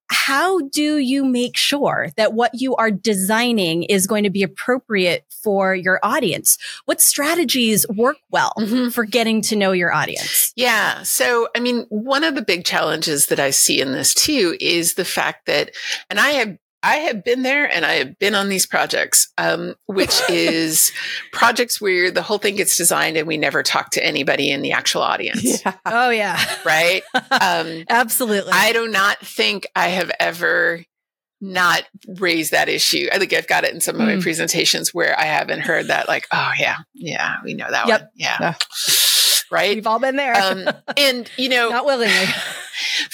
how 0.10 0.62
do 0.70 0.98
you 0.98 1.26
make 1.26 1.58
sure 1.58 2.10
that 2.16 2.34
what 2.34 2.52
you 2.54 2.76
are 2.76 2.92
designing 2.92 3.84
is 3.84 4.08
going 4.08 4.24
to 4.24 4.30
be 4.30 4.44
appropriate 4.44 5.26
for 5.30 5.76
your 5.76 6.00
audience? 6.04 6.58
What 6.86 7.02
strategies 7.02 7.86
work 7.90 8.18
well 8.32 8.54
mm-hmm. 8.58 8.90
for 8.90 9.06
getting 9.06 9.42
to 9.44 9.56
know 9.56 9.72
your 9.72 9.94
audience? 9.94 10.54
Yeah. 10.56 11.04
So, 11.04 11.50
I 11.56 11.60
mean, 11.60 11.86
one 11.90 12.24
of 12.24 12.36
the 12.36 12.42
big 12.42 12.66
challenges 12.66 13.28
that 13.28 13.40
I 13.40 13.50
see 13.50 13.82
in 13.82 13.92
this 13.92 14.14
too 14.14 14.56
is 14.60 14.94
the 14.94 15.06
fact 15.06 15.46
that, 15.48 15.72
and 16.10 16.20
I 16.20 16.32
have 16.32 16.58
I 16.84 16.98
have 16.98 17.24
been 17.24 17.42
there 17.42 17.70
and 17.70 17.86
I 17.86 17.94
have 17.94 18.20
been 18.20 18.36
on 18.36 18.50
these 18.50 18.66
projects, 18.66 19.32
um, 19.38 19.76
which 19.88 20.22
is 20.30 20.92
projects 21.32 21.82
where 21.82 22.12
the 22.12 22.22
whole 22.22 22.38
thing 22.38 22.56
gets 22.56 22.78
designed 22.78 23.18
and 23.18 23.28
we 23.28 23.38
never 23.38 23.64
talk 23.64 23.92
to 23.92 24.06
anybody 24.06 24.52
in 24.52 24.62
the 24.62 24.72
actual 24.72 25.02
audience. 25.02 25.64
Yeah. 25.66 25.74
Oh, 25.86 26.10
yeah. 26.10 26.40
Right. 26.66 27.02
Um, 27.32 27.84
Absolutely. 27.90 28.52
I 28.54 28.74
do 28.74 28.88
not 28.88 29.20
think 29.20 29.68
I 29.76 29.90
have 29.90 30.12
ever 30.20 30.84
not 31.40 31.84
raised 32.20 32.52
that 32.52 32.70
issue. 32.70 33.08
I 33.12 33.20
think 33.20 33.34
I've 33.34 33.48
got 33.48 33.64
it 33.64 33.74
in 33.74 33.80
some 33.80 33.96
of 33.96 34.02
my 34.02 34.16
mm. 34.16 34.22
presentations 34.22 34.94
where 34.94 35.18
I 35.20 35.26
haven't 35.26 35.62
heard 35.62 35.88
that, 35.88 36.08
like, 36.08 36.28
oh, 36.34 36.52
yeah, 36.58 36.78
yeah, 36.96 37.36
we 37.44 37.54
know 37.54 37.70
that 37.70 37.88
yep. 37.88 38.02
one. 38.02 38.10
Yeah. 38.16 38.38
yeah. 38.40 38.54
Right. 39.52 39.76
We've 39.76 39.88
all 39.88 40.00
been 40.00 40.16
there. 40.16 40.36
um, 40.36 40.68
and, 40.98 41.30
you 41.38 41.50
know, 41.50 41.70
not 41.70 41.86
willingly 41.86 42.26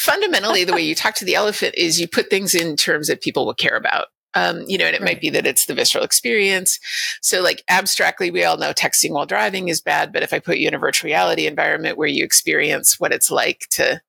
fundamentally, 0.04 0.64
the 0.64 0.74
way 0.74 0.82
you 0.82 0.96
talk 0.96 1.16
to 1.16 1.26
the 1.26 1.36
elephant 1.36 1.76
is 1.78 2.00
you 2.00 2.08
put 2.08 2.30
things 2.30 2.54
in 2.54 2.76
terms 2.76 3.08
that 3.08 3.22
people 3.22 3.46
will 3.46 3.54
care 3.54 3.76
about. 3.76 4.08
Um, 4.36 4.64
you 4.68 4.80
know, 4.80 4.86
and 4.86 4.96
it 4.96 5.02
right. 5.02 5.12
might 5.12 5.22
be 5.22 5.30
that 5.30 5.46
it's 5.46 5.68
the 5.68 5.76
visceral 5.76 6.04
experience. 6.04 6.80
So, 7.22 7.42
like 7.42 7.64
abstractly, 7.70 8.32
we 8.32 8.44
all 8.44 8.58
know 8.58 8.74
texting 8.74 9.12
while 9.12 9.28
driving 9.28 9.68
is 9.68 9.80
bad. 9.80 10.12
But 10.12 10.24
if 10.24 10.34
I 10.34 10.40
put 10.40 10.58
you 10.58 10.68
in 10.68 10.74
a 10.74 10.80
virtual 10.80 11.08
reality 11.08 11.46
environment 11.46 11.98
where 11.98 12.08
you 12.08 12.24
experience 12.24 13.00
what 13.00 13.14
it's 13.14 13.30
like 13.30 13.68
to, 13.72 14.02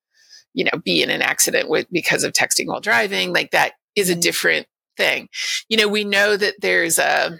you 0.54 0.64
know, 0.64 0.78
be 0.82 1.02
in 1.02 1.10
an 1.10 1.20
accident 1.20 1.68
with 1.68 1.86
because 1.92 2.24
of 2.24 2.32
texting 2.32 2.68
while 2.68 2.80
driving, 2.80 3.34
like 3.34 3.50
that 3.50 3.72
is 3.94 4.08
mm-hmm. 4.08 4.18
a 4.18 4.22
different 4.22 4.66
thing. 4.96 5.28
You 5.68 5.76
know, 5.76 5.88
we 5.88 6.04
know 6.04 6.38
that 6.38 6.54
there's 6.60 6.98
a, 6.98 7.38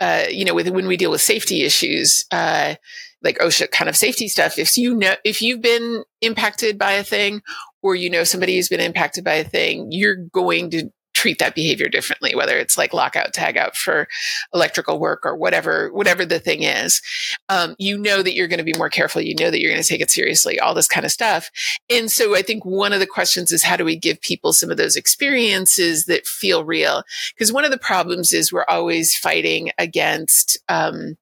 uh, 0.00 0.24
you 0.28 0.44
know, 0.44 0.54
with 0.54 0.68
when 0.68 0.88
we 0.88 0.96
deal 0.96 1.12
with 1.12 1.20
safety 1.20 1.62
issues, 1.62 2.24
uh, 2.32 2.74
like 3.22 3.38
OSHA 3.38 3.70
kind 3.70 3.88
of 3.88 3.96
safety 3.96 4.28
stuff. 4.28 4.58
If 4.58 4.76
you 4.76 4.94
know, 4.94 5.14
if 5.24 5.42
you've 5.42 5.62
been 5.62 6.04
impacted 6.20 6.78
by 6.78 6.92
a 6.92 7.04
thing 7.04 7.42
or 7.82 7.94
you 7.94 8.10
know 8.10 8.24
somebody 8.24 8.56
who's 8.56 8.68
been 8.68 8.80
impacted 8.80 9.24
by 9.24 9.34
a 9.34 9.44
thing, 9.44 9.88
you're 9.90 10.16
going 10.16 10.70
to 10.70 10.90
treat 11.18 11.40
that 11.40 11.56
behavior 11.56 11.88
differently, 11.88 12.32
whether 12.36 12.56
it's 12.56 12.78
like 12.78 12.94
lockout, 12.94 13.34
tag 13.34 13.56
out 13.56 13.74
for 13.74 14.06
electrical 14.54 15.00
work 15.00 15.26
or 15.26 15.34
whatever, 15.34 15.92
whatever 15.92 16.24
the 16.24 16.38
thing 16.38 16.62
is. 16.62 17.02
Um, 17.48 17.74
you 17.76 17.98
know 17.98 18.22
that 18.22 18.34
you're 18.34 18.46
going 18.46 18.58
to 18.58 18.64
be 18.64 18.78
more 18.78 18.88
careful. 18.88 19.20
You 19.20 19.34
know 19.34 19.50
that 19.50 19.60
you're 19.60 19.72
going 19.72 19.82
to 19.82 19.88
take 19.88 20.00
it 20.00 20.12
seriously, 20.12 20.60
all 20.60 20.74
this 20.74 20.86
kind 20.86 21.04
of 21.04 21.10
stuff. 21.10 21.50
And 21.90 22.08
so 22.08 22.36
I 22.36 22.42
think 22.42 22.64
one 22.64 22.92
of 22.92 23.00
the 23.00 23.06
questions 23.06 23.50
is 23.50 23.64
how 23.64 23.76
do 23.76 23.84
we 23.84 23.96
give 23.96 24.20
people 24.20 24.52
some 24.52 24.70
of 24.70 24.76
those 24.76 24.94
experiences 24.94 26.04
that 26.04 26.24
feel 26.24 26.64
real? 26.64 27.02
Because 27.34 27.52
one 27.52 27.64
of 27.64 27.72
the 27.72 27.78
problems 27.78 28.32
is 28.32 28.52
we're 28.52 28.64
always 28.68 29.16
fighting 29.16 29.72
against, 29.76 30.56
um, 30.68 31.16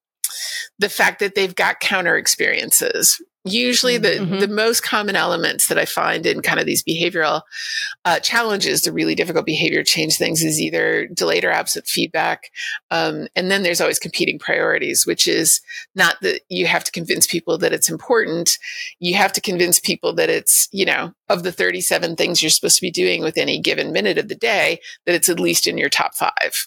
the 0.78 0.88
fact 0.90 1.20
that 1.20 1.34
they've 1.34 1.54
got 1.54 1.80
counter 1.80 2.16
experiences. 2.16 3.22
Usually, 3.46 3.96
the, 3.96 4.08
mm-hmm. 4.08 4.38
the 4.40 4.48
most 4.48 4.82
common 4.82 5.16
elements 5.16 5.68
that 5.68 5.78
I 5.78 5.84
find 5.84 6.26
in 6.26 6.42
kind 6.42 6.60
of 6.60 6.66
these 6.66 6.82
behavioral 6.82 7.42
uh, 8.04 8.20
challenges, 8.20 8.82
the 8.82 8.92
really 8.92 9.14
difficult 9.14 9.46
behavior 9.46 9.82
change 9.82 10.16
things, 10.16 10.42
is 10.42 10.60
either 10.60 11.06
delayed 11.06 11.44
or 11.44 11.50
absent 11.50 11.86
feedback. 11.86 12.50
Um, 12.90 13.28
and 13.36 13.50
then 13.50 13.62
there's 13.62 13.80
always 13.80 13.98
competing 13.98 14.38
priorities, 14.38 15.06
which 15.06 15.28
is 15.28 15.60
not 15.94 16.16
that 16.22 16.42
you 16.48 16.66
have 16.66 16.84
to 16.84 16.92
convince 16.92 17.26
people 17.26 17.56
that 17.58 17.72
it's 17.72 17.88
important. 17.88 18.58
You 18.98 19.14
have 19.14 19.32
to 19.34 19.40
convince 19.40 19.80
people 19.80 20.12
that 20.14 20.28
it's, 20.28 20.68
you 20.72 20.84
know, 20.84 21.12
of 21.28 21.42
the 21.42 21.52
37 21.52 22.16
things 22.16 22.42
you're 22.42 22.50
supposed 22.50 22.76
to 22.76 22.82
be 22.82 22.90
doing 22.90 23.22
with 23.22 23.38
any 23.38 23.60
given 23.60 23.92
minute 23.92 24.18
of 24.18 24.28
the 24.28 24.34
day, 24.34 24.80
that 25.06 25.14
it's 25.14 25.28
at 25.28 25.40
least 25.40 25.66
in 25.66 25.78
your 25.78 25.88
top 25.88 26.14
five 26.14 26.66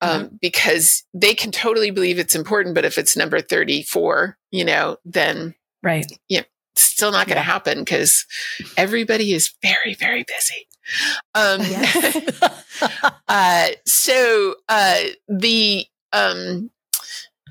um, 0.00 0.24
mm-hmm. 0.24 0.36
because 0.40 1.04
they 1.14 1.34
can 1.34 1.50
totally 1.50 1.90
believe 1.90 2.18
it's 2.18 2.34
important. 2.34 2.74
But 2.74 2.84
if 2.84 2.98
it's 2.98 3.16
number 3.16 3.40
34, 3.40 4.36
you 4.50 4.64
know, 4.64 4.96
then, 5.04 5.54
right. 5.86 6.06
Yeah. 6.28 6.42
Still 6.74 7.12
not 7.12 7.26
going 7.26 7.36
to 7.36 7.40
yeah. 7.40 7.52
happen 7.52 7.78
because 7.78 8.26
everybody 8.76 9.32
is 9.32 9.54
very, 9.62 9.94
very 9.94 10.24
busy. 10.24 10.66
Um, 11.34 11.60
yes. 11.60 12.42
uh, 13.28 13.68
so, 13.86 14.56
uh, 14.68 15.00
the, 15.28 15.86
um, 16.12 16.70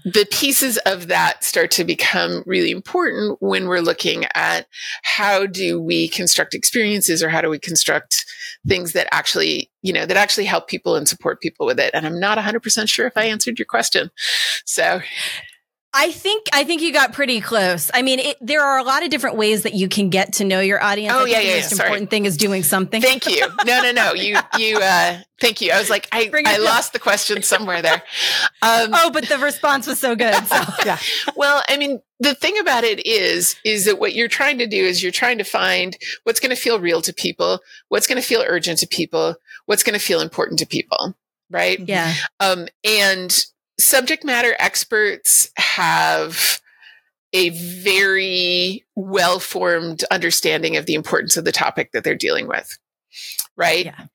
the 0.03 0.27
pieces 0.31 0.77
of 0.85 1.07
that 1.07 1.43
start 1.43 1.71
to 1.71 1.83
become 1.83 2.43
really 2.45 2.69
important 2.69 3.37
when 3.41 3.67
we're 3.67 3.79
looking 3.81 4.25
at 4.35 4.67
how 5.03 5.47
do 5.47 5.81
we 5.81 6.07
construct 6.07 6.53
experiences 6.53 7.23
or 7.23 7.29
how 7.29 7.41
do 7.41 7.49
we 7.49 7.57
construct 7.57 8.23
things 8.67 8.93
that 8.93 9.07
actually, 9.11 9.71
you 9.81 9.91
know, 9.91 10.05
that 10.05 10.17
actually 10.17 10.45
help 10.45 10.67
people 10.67 10.95
and 10.95 11.09
support 11.09 11.41
people 11.41 11.65
with 11.65 11.79
it. 11.79 11.89
And 11.95 12.05
I'm 12.05 12.19
not 12.19 12.37
100% 12.37 12.87
sure 12.87 13.07
if 13.07 13.13
I 13.15 13.25
answered 13.25 13.57
your 13.57 13.65
question. 13.65 14.11
So 14.65 15.01
I 15.97 16.11
think 16.11 16.47
I 16.53 16.65
think 16.65 16.81
you 16.81 16.91
got 16.91 17.13
pretty 17.13 17.39
close. 17.39 17.89
I 17.93 18.01
mean, 18.01 18.19
it, 18.19 18.37
there 18.41 18.61
are 18.61 18.77
a 18.77 18.83
lot 18.83 19.03
of 19.03 19.09
different 19.09 19.37
ways 19.37 19.63
that 19.63 19.73
you 19.73 19.87
can 19.87 20.09
get 20.09 20.33
to 20.33 20.43
know 20.43 20.59
your 20.59 20.83
audience. 20.83 21.15
Oh 21.17 21.25
yeah, 21.25 21.39
yeah. 21.39 21.53
The 21.53 21.61
most 21.61 21.71
yeah, 21.71 21.85
important 21.85 22.09
thing 22.09 22.25
is 22.25 22.35
doing 22.35 22.63
something. 22.63 23.01
Thank 23.01 23.25
you. 23.27 23.47
No, 23.65 23.81
no, 23.81 23.91
no. 23.91 24.13
You, 24.13 24.37
you. 24.59 24.77
uh 24.77 25.21
Thank 25.41 25.59
you. 25.59 25.71
I 25.73 25.79
was 25.79 25.89
like, 25.89 26.07
I, 26.13 26.31
I 26.45 26.57
lost 26.57 26.93
the 26.93 26.99
question 26.99 27.43
somewhere 27.43 27.81
there. 27.81 28.01
Um, 28.61 28.91
oh, 28.93 29.11
but 29.11 29.27
the 29.27 29.37
response 29.37 29.85
was 29.85 29.99
so 29.99 30.15
good. 30.15 30.33
So. 30.47 30.55
yeah. 30.85 30.97
Well, 31.35 31.61
I 31.67 31.75
mean, 31.75 32.01
the 32.21 32.33
thing 32.33 32.57
about 32.57 32.85
it 32.85 33.05
is, 33.05 33.57
is 33.65 33.83
that 33.83 33.99
what 33.99 34.15
you're 34.15 34.29
trying 34.29 34.59
to 34.59 34.67
do 34.67 34.77
is 34.77 35.03
you're 35.03 35.11
trying 35.11 35.37
to 35.39 35.43
find 35.43 35.97
what's 36.23 36.39
going 36.39 36.55
to 36.55 36.61
feel 36.61 36.79
real 36.79 37.01
to 37.01 37.13
people, 37.13 37.59
what's 37.89 38.07
going 38.07 38.19
to 38.19 38.25
feel 38.25 38.45
urgent 38.47 38.79
to 38.79 38.87
people, 38.87 39.35
what's 39.65 39.83
going 39.83 39.97
to 39.97 40.03
feel 40.03 40.21
important 40.21 40.59
to 40.59 40.65
people, 40.65 41.15
right? 41.49 41.79
Yeah. 41.79 42.13
Um, 42.39 42.67
and 42.85 43.45
subject 43.79 44.23
matter 44.23 44.55
experts 44.59 45.49
have 45.57 46.59
a 47.33 47.49
very 47.49 48.85
well 48.95 49.39
formed 49.39 50.03
understanding 50.09 50.77
of 50.77 50.85
the 50.85 50.93
importance 50.93 51.37
of 51.37 51.45
the 51.45 51.51
topic 51.51 51.91
that 51.91 52.03
they're 52.03 52.15
dealing 52.15 52.47
with. 52.47 52.77
Right. 53.57 53.85
Yeah 53.85 54.05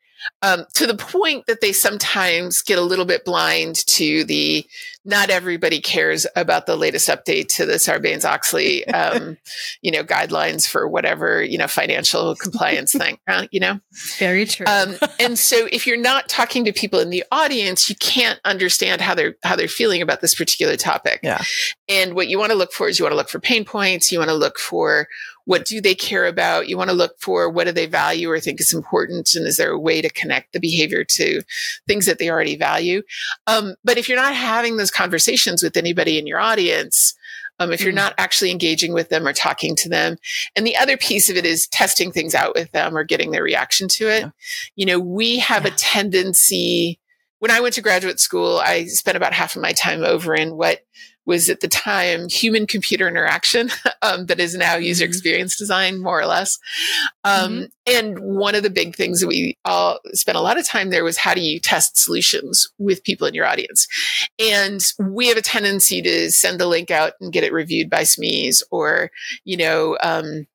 um, 0.42 0.64
to 0.74 0.86
the 0.86 0.96
point 0.96 1.46
that 1.46 1.60
they 1.60 1.72
sometimes 1.72 2.62
get 2.62 2.78
a 2.78 2.82
little 2.82 3.04
bit 3.04 3.24
blind 3.24 3.86
to 3.86 4.24
the 4.24 4.66
not 5.04 5.30
everybody 5.30 5.80
cares 5.80 6.26
about 6.36 6.66
the 6.66 6.76
latest 6.76 7.08
update 7.08 7.48
to 7.48 7.64
the 7.64 7.74
Sarbanes 7.74 8.24
Oxley, 8.24 8.86
um, 8.88 9.38
you 9.80 9.90
know, 9.90 10.04
guidelines 10.04 10.68
for 10.68 10.86
whatever 10.86 11.42
you 11.42 11.58
know 11.58 11.66
financial 11.66 12.34
compliance 12.36 12.92
thing. 12.92 13.18
Uh, 13.26 13.46
you 13.50 13.60
know, 13.60 13.80
very 14.18 14.44
true. 14.44 14.66
Um, 14.66 14.94
and 15.18 15.38
so, 15.38 15.68
if 15.72 15.86
you're 15.86 15.96
not 15.96 16.28
talking 16.28 16.64
to 16.64 16.72
people 16.72 17.00
in 17.00 17.10
the 17.10 17.24
audience, 17.32 17.88
you 17.88 17.96
can't 17.96 18.40
understand 18.44 19.00
how 19.00 19.14
they're 19.14 19.36
how 19.42 19.56
they're 19.56 19.68
feeling 19.68 20.02
about 20.02 20.20
this 20.20 20.34
particular 20.34 20.76
topic. 20.76 21.20
Yeah. 21.22 21.42
And 21.88 22.14
what 22.14 22.28
you 22.28 22.38
want 22.38 22.52
to 22.52 22.58
look 22.58 22.72
for 22.72 22.88
is 22.88 22.98
you 22.98 23.04
want 23.04 23.12
to 23.12 23.16
look 23.16 23.28
for 23.28 23.40
pain 23.40 23.64
points. 23.64 24.12
You 24.12 24.18
want 24.18 24.30
to 24.30 24.36
look 24.36 24.58
for 24.58 25.08
what 25.50 25.64
do 25.64 25.80
they 25.80 25.96
care 25.96 26.26
about? 26.26 26.68
You 26.68 26.78
want 26.78 26.90
to 26.90 26.96
look 26.96 27.18
for 27.18 27.50
what 27.50 27.66
do 27.66 27.72
they 27.72 27.86
value 27.86 28.30
or 28.30 28.38
think 28.38 28.60
is 28.60 28.72
important? 28.72 29.34
And 29.34 29.48
is 29.48 29.56
there 29.56 29.72
a 29.72 29.78
way 29.80 30.00
to 30.00 30.08
connect 30.08 30.52
the 30.52 30.60
behavior 30.60 31.02
to 31.02 31.42
things 31.88 32.06
that 32.06 32.20
they 32.20 32.30
already 32.30 32.54
value? 32.54 33.02
Um, 33.48 33.74
but 33.82 33.98
if 33.98 34.08
you're 34.08 34.16
not 34.16 34.36
having 34.36 34.76
those 34.76 34.92
conversations 34.92 35.60
with 35.60 35.76
anybody 35.76 36.20
in 36.20 36.28
your 36.28 36.38
audience, 36.38 37.14
um, 37.58 37.72
if 37.72 37.80
you're 37.80 37.92
mm. 37.92 37.96
not 37.96 38.14
actually 38.16 38.52
engaging 38.52 38.92
with 38.92 39.08
them 39.08 39.26
or 39.26 39.32
talking 39.32 39.74
to 39.74 39.88
them. 39.88 40.18
And 40.54 40.64
the 40.64 40.76
other 40.76 40.96
piece 40.96 41.28
of 41.28 41.36
it 41.36 41.44
is 41.44 41.66
testing 41.66 42.12
things 42.12 42.32
out 42.32 42.54
with 42.54 42.70
them 42.70 42.96
or 42.96 43.02
getting 43.02 43.32
their 43.32 43.42
reaction 43.42 43.88
to 43.88 44.08
it. 44.08 44.20
Yeah. 44.20 44.30
You 44.76 44.86
know, 44.86 45.00
we 45.00 45.40
have 45.40 45.64
yeah. 45.64 45.72
a 45.72 45.76
tendency, 45.76 47.00
when 47.40 47.50
I 47.50 47.60
went 47.60 47.74
to 47.74 47.82
graduate 47.82 48.20
school, 48.20 48.60
I 48.64 48.84
spent 48.84 49.16
about 49.16 49.32
half 49.32 49.56
of 49.56 49.62
my 49.62 49.72
time 49.72 50.04
over 50.04 50.32
in 50.32 50.56
what 50.56 50.84
was 51.26 51.48
at 51.48 51.60
the 51.60 51.68
time 51.68 52.28
human 52.28 52.66
computer 52.66 53.06
interaction 53.06 53.70
um, 54.02 54.26
that 54.26 54.40
is 54.40 54.54
now 54.54 54.76
user 54.76 55.04
mm-hmm. 55.04 55.10
experience 55.10 55.56
design, 55.56 56.00
more 56.00 56.20
or 56.20 56.26
less. 56.26 56.58
Um, 57.24 57.52
mm-hmm. 57.52 57.64
And 57.86 58.20
one 58.20 58.54
of 58.54 58.62
the 58.62 58.70
big 58.70 58.94
things 58.94 59.20
that 59.20 59.26
we 59.26 59.56
all 59.64 59.98
spent 60.12 60.38
a 60.38 60.40
lot 60.40 60.58
of 60.58 60.66
time 60.66 60.90
there 60.90 61.04
was 61.04 61.18
how 61.18 61.34
do 61.34 61.40
you 61.40 61.60
test 61.60 61.98
solutions 61.98 62.68
with 62.78 63.04
people 63.04 63.26
in 63.26 63.34
your 63.34 63.46
audience? 63.46 63.86
And 64.38 64.80
we 64.98 65.28
have 65.28 65.36
a 65.36 65.42
tendency 65.42 66.02
to 66.02 66.30
send 66.30 66.60
the 66.60 66.66
link 66.66 66.90
out 66.90 67.14
and 67.20 67.32
get 67.32 67.44
it 67.44 67.52
reviewed 67.52 67.90
by 67.90 68.02
SMEs 68.02 68.62
or, 68.70 69.10
you 69.44 69.56
know, 69.56 69.98
um, 70.02 70.46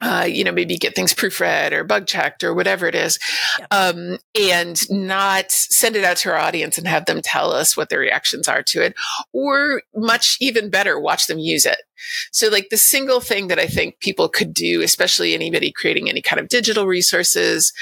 uh, 0.00 0.26
you 0.28 0.44
know, 0.44 0.52
maybe 0.52 0.76
get 0.76 0.94
things 0.94 1.12
proofread 1.12 1.72
or 1.72 1.84
bug 1.84 2.06
checked 2.06 2.42
or 2.42 2.54
whatever 2.54 2.86
it 2.86 2.94
is, 2.94 3.18
yep. 3.58 3.68
um, 3.70 4.18
and 4.38 4.88
not 4.90 5.50
send 5.50 5.94
it 5.94 6.04
out 6.04 6.16
to 6.16 6.30
our 6.30 6.38
audience 6.38 6.78
and 6.78 6.88
have 6.88 7.04
them 7.04 7.20
tell 7.22 7.52
us 7.52 7.76
what 7.76 7.90
their 7.90 8.00
reactions 8.00 8.48
are 8.48 8.62
to 8.62 8.82
it, 8.82 8.94
or 9.32 9.82
much 9.94 10.36
even 10.40 10.70
better, 10.70 10.98
watch 10.98 11.26
them 11.26 11.38
use 11.38 11.66
it. 11.66 11.78
So, 12.32 12.48
like 12.48 12.68
the 12.70 12.76
single 12.76 13.20
thing 13.20 13.48
that 13.48 13.58
I 13.58 13.66
think 13.66 14.00
people 14.00 14.28
could 14.28 14.54
do, 14.54 14.80
especially 14.82 15.34
anybody 15.34 15.70
creating 15.70 16.08
any 16.08 16.22
kind 16.22 16.40
of 16.40 16.48
digital 16.48 16.86
resources, 16.86 17.72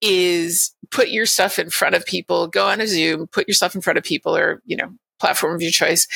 is 0.00 0.74
put 0.90 1.08
your 1.10 1.26
stuff 1.26 1.58
in 1.58 1.70
front 1.70 1.94
of 1.94 2.04
people. 2.04 2.48
Go 2.48 2.66
on 2.66 2.80
a 2.80 2.86
Zoom, 2.86 3.26
put 3.28 3.46
yourself 3.46 3.74
in 3.74 3.80
front 3.80 3.98
of 3.98 4.04
people, 4.04 4.36
or 4.36 4.62
you 4.64 4.76
know, 4.76 4.92
platform 5.18 5.54
of 5.54 5.62
your 5.62 5.70
choice, 5.70 6.06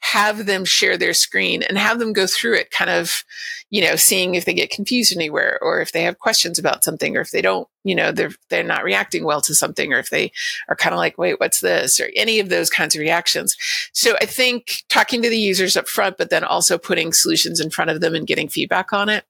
have 0.00 0.46
them 0.46 0.64
share 0.64 0.96
their 0.96 1.14
screen 1.14 1.62
and 1.62 1.78
have 1.78 1.98
them 1.98 2.12
go 2.12 2.26
through 2.26 2.54
it 2.54 2.70
kind 2.70 2.90
of, 2.90 3.24
you 3.70 3.82
know, 3.82 3.96
seeing 3.96 4.34
if 4.34 4.44
they 4.44 4.54
get 4.54 4.70
confused 4.70 5.14
anywhere 5.14 5.58
or 5.62 5.80
if 5.80 5.92
they 5.92 6.02
have 6.02 6.18
questions 6.18 6.58
about 6.58 6.84
something 6.84 7.16
or 7.16 7.20
if 7.20 7.30
they 7.30 7.42
don't, 7.42 7.68
you 7.84 7.94
know, 7.94 8.12
they're, 8.12 8.32
they're 8.50 8.62
not 8.62 8.84
reacting 8.84 9.24
well 9.24 9.40
to 9.40 9.54
something 9.54 9.92
or 9.92 9.98
if 9.98 10.10
they 10.10 10.30
are 10.68 10.76
kind 10.76 10.94
of 10.94 10.98
like, 10.98 11.18
wait, 11.18 11.40
what's 11.40 11.60
this? 11.60 12.00
Or 12.00 12.10
any 12.14 12.38
of 12.38 12.48
those 12.48 12.70
kinds 12.70 12.94
of 12.94 13.00
reactions. 13.00 13.56
So 13.92 14.14
I 14.20 14.26
think 14.26 14.82
talking 14.88 15.22
to 15.22 15.30
the 15.30 15.38
users 15.38 15.76
up 15.76 15.88
front, 15.88 16.18
but 16.18 16.30
then 16.30 16.44
also 16.44 16.78
putting 16.78 17.12
solutions 17.12 17.60
in 17.60 17.70
front 17.70 17.90
of 17.90 18.00
them 18.00 18.14
and 18.14 18.26
getting 18.26 18.48
feedback 18.48 18.92
on 18.92 19.08
it 19.08 19.24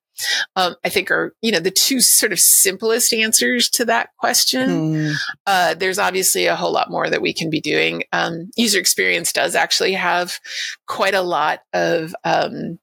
um, 0.57 0.77
I 0.85 0.88
think 0.88 1.11
are, 1.11 1.35
you 1.42 1.53
know, 1.53 1.61
the 1.61 1.70
two 1.70 2.01
sort 2.01 2.33
of 2.33 2.40
simplest 2.40 3.12
answers 3.12 3.68
to 3.70 3.85
that 3.87 4.11
question. 4.18 4.70
Mm. 4.70 5.14
Uh, 5.46 5.75
there's 5.75 5.98
obviously 5.98 6.46
a 6.46 6.57
whole 6.57 6.72
lot 6.72 6.90
more 6.90 7.09
that 7.09 7.22
we 7.22 7.33
can 7.33 7.51
be 7.51 7.61
doing. 7.61 8.05
Um, 8.12 8.51
user 8.57 8.79
experience 8.79 9.33
does 9.33 9.55
actually 9.55 9.94
have 9.94 10.38
quite 10.87 11.14
a 11.14 11.22
lot 11.22 11.61
of, 11.72 12.14
um, 12.25 12.79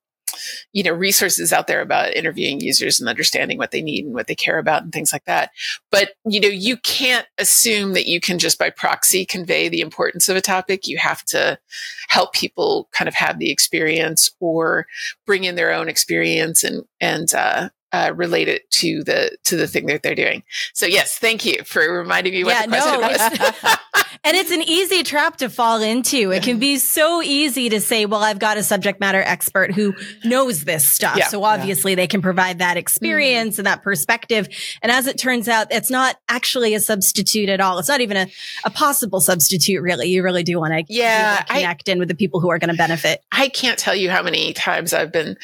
you 0.74 0.84
know, 0.84 0.92
resources 0.92 1.52
out 1.52 1.68
there 1.68 1.82
about 1.82 2.14
interviewing 2.14 2.62
users 2.62 3.00
and 3.00 3.10
understanding 3.10 3.58
what 3.58 3.72
they 3.72 3.82
need 3.82 4.06
and 4.06 4.14
what 4.14 4.28
they 4.28 4.36
care 4.36 4.58
about 4.58 4.84
and 4.84 4.92
things 4.92 5.14
like 5.14 5.26
that. 5.26 5.52
But, 5.92 6.12
you 6.26 6.40
know, 6.40 6.48
you 6.48 6.78
can't 6.78 7.28
assume 7.38 7.94
that 7.94 8.08
you 8.08 8.20
can 8.20 8.40
just 8.40 8.60
by 8.60 8.70
proxy 8.70 9.26
convey 9.26 9.70
the 9.70 9.82
importance 9.82 10.30
of 10.30 10.38
a 10.38 10.42
topic. 10.42 10.88
You 10.88 10.98
have 10.98 11.24
to 11.26 11.60
help 12.10 12.34
people 12.34 12.90
kind 12.92 13.08
of 13.08 13.16
have 13.16 13.40
the 13.40 13.52
experience 13.52 14.32
or 14.40 14.86
bring 15.26 15.44
in 15.44 15.56
their 15.56 15.74
own 15.74 15.90
experience 15.90 16.64
and, 16.64 16.84
and, 17.00 17.34
uh, 17.34 17.70
uh, 17.92 18.14
relate 18.16 18.48
it 18.48 18.70
to 18.70 19.04
the 19.04 19.36
to 19.46 19.56
the 19.56 19.68
thing 19.68 19.88
that 19.88 20.04
they're 20.04 20.16
doing. 20.16 20.44
So 20.74 20.86
yes, 20.86 21.18
thank 21.18 21.46
you 21.46 21.64
for 21.64 21.82
reminding 21.82 22.34
me 22.34 22.44
what 22.44 22.52
yeah, 22.52 22.62
the 22.64 22.68
question 22.68 23.02
no, 23.02 23.08
was. 23.08 23.78
and 24.24 24.38
it's 24.38 24.52
an 24.52 24.62
easy 24.62 25.04
trap 25.04 25.38
to 25.38 25.50
fall 25.50 25.82
into. 25.82 26.32
It 26.32 26.44
can 26.44 26.60
be 26.60 26.78
so 26.78 27.22
easy 27.22 27.70
to 27.70 27.82
say, 27.82 28.06
"Well, 28.06 28.24
I've 28.24 28.40
got 28.40 28.58
a 28.58 28.64
subject 28.64 29.00
matter 29.00 29.22
expert 29.22 29.74
who 29.74 29.96
knows 30.24 30.64
this 30.64 30.88
stuff, 30.88 31.18
yeah, 31.18 31.28
so 31.28 31.44
obviously 31.44 31.92
yeah. 31.92 31.98
they 31.98 32.08
can 32.08 32.22
provide 32.22 32.60
that 32.60 32.78
experience 32.78 33.54
mm-hmm. 33.56 33.62
and 33.62 33.68
that 33.68 33.84
perspective." 33.84 34.48
And 34.82 34.92
as 34.92 35.08
it 35.08 35.18
turns 35.18 35.48
out, 35.48 35.68
it's 35.72 35.90
not 35.90 36.16
actually 36.30 36.74
a 36.76 36.80
substitute 36.80 37.50
at 37.50 37.60
all. 37.60 37.80
It's 37.80 37.90
not 37.90 38.02
even 38.02 38.18
a, 38.18 38.28
a 38.64 38.70
possible 38.70 39.20
substitute, 39.20 39.82
really. 39.82 40.08
You 40.08 40.24
really 40.24 40.44
do 40.44 40.60
want 40.60 40.74
to 40.74 40.86
yeah 40.94 41.42
connect 41.44 41.90
I, 41.90 41.92
in 41.92 42.00
with 42.00 42.08
the 42.08 42.16
people 42.16 42.40
who 42.40 42.50
are 42.50 42.60
going 42.60 42.72
to 42.72 42.78
benefit. 42.78 43.22
I 43.32 43.50
can't 43.50 43.80
tell 43.80 43.96
you 43.96 44.10
how 44.10 44.24
many 44.24 44.54
times 44.54 44.94
I've 44.94 45.12
been, 45.12 45.28
and 45.28 45.38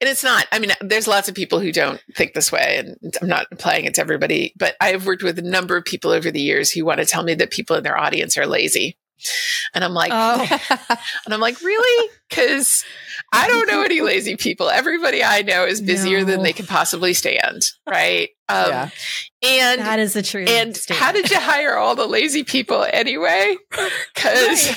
it's 0.00 0.24
not. 0.24 0.46
I 0.50 0.58
mean, 0.58 0.72
there's 0.80 1.06
lots 1.06 1.28
of 1.28 1.34
people 1.34 1.60
who 1.60 1.70
don't 1.70 1.92
don't 1.92 2.16
think 2.16 2.34
this 2.34 2.52
way 2.52 2.76
and 2.78 3.16
I'm 3.20 3.28
not 3.28 3.46
applying 3.50 3.84
it 3.84 3.94
to 3.94 4.00
everybody, 4.00 4.52
but 4.56 4.76
I've 4.80 5.06
worked 5.06 5.22
with 5.22 5.38
a 5.38 5.42
number 5.42 5.76
of 5.76 5.84
people 5.84 6.10
over 6.10 6.30
the 6.30 6.40
years 6.40 6.70
who 6.70 6.84
want 6.84 7.00
to 7.00 7.06
tell 7.06 7.22
me 7.22 7.34
that 7.34 7.50
people 7.50 7.76
in 7.76 7.82
their 7.82 7.98
audience 7.98 8.11
are 8.20 8.46
lazy. 8.46 8.98
And 9.74 9.84
I'm 9.84 9.94
like, 9.94 10.12
oh. 10.12 10.58
and 11.24 11.34
I'm 11.34 11.40
like, 11.40 11.60
really? 11.60 12.10
Cause 12.30 12.84
I 13.32 13.46
don't 13.46 13.68
know 13.68 13.82
any 13.82 14.00
lazy 14.00 14.36
people. 14.36 14.68
Everybody 14.68 15.22
I 15.24 15.42
know 15.42 15.64
is 15.64 15.80
busier 15.80 16.20
no. 16.20 16.24
than 16.24 16.42
they 16.42 16.52
can 16.52 16.66
possibly 16.66 17.14
stand. 17.14 17.62
Right. 17.88 18.30
Um, 18.48 18.68
yeah. 18.68 18.88
And 19.42 19.80
that 19.80 19.98
is 19.98 20.12
the 20.12 20.22
truth. 20.22 20.48
And 20.48 20.76
statement. 20.76 21.02
how 21.02 21.12
did 21.12 21.30
you 21.30 21.40
hire 21.40 21.76
all 21.76 21.94
the 21.94 22.06
lazy 22.06 22.44
people 22.44 22.86
anyway? 22.92 23.56
Because 24.14 24.76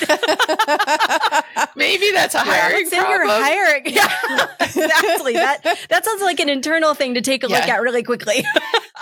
maybe 1.76 2.10
that's 2.10 2.34
a 2.34 2.40
hiring 2.40 2.88
yeah, 2.90 3.04
problem. 3.04 3.28
You're 3.28 3.44
hiring. 3.44 3.82
Yeah, 3.86 4.46
exactly. 4.60 5.34
That 5.34 5.62
that 5.88 6.04
sounds 6.04 6.20
like 6.20 6.40
an 6.40 6.48
internal 6.48 6.94
thing 6.94 7.14
to 7.14 7.20
take 7.20 7.44
a 7.44 7.48
yeah. 7.48 7.60
look 7.60 7.68
at 7.68 7.80
really 7.80 8.02
quickly. 8.02 8.38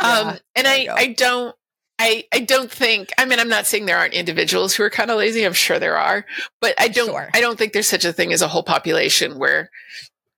um, 0.02 0.36
and 0.54 0.66
I, 0.66 0.88
I 0.90 1.14
don't 1.16 1.56
I, 1.98 2.24
I 2.32 2.40
don't 2.40 2.70
think 2.70 3.10
I 3.18 3.24
mean 3.24 3.38
I'm 3.38 3.48
not 3.48 3.66
saying 3.66 3.86
there 3.86 3.98
aren't 3.98 4.14
individuals 4.14 4.74
who 4.74 4.82
are 4.82 4.90
kind 4.90 5.10
of 5.10 5.18
lazy. 5.18 5.44
I'm 5.44 5.52
sure 5.52 5.78
there 5.78 5.96
are, 5.96 6.26
but 6.60 6.74
I 6.78 6.88
don't 6.88 7.10
sure. 7.10 7.30
I 7.34 7.40
don't 7.40 7.56
think 7.56 7.72
there's 7.72 7.88
such 7.88 8.04
a 8.04 8.12
thing 8.12 8.32
as 8.32 8.42
a 8.42 8.48
whole 8.48 8.64
population 8.64 9.38
where 9.38 9.70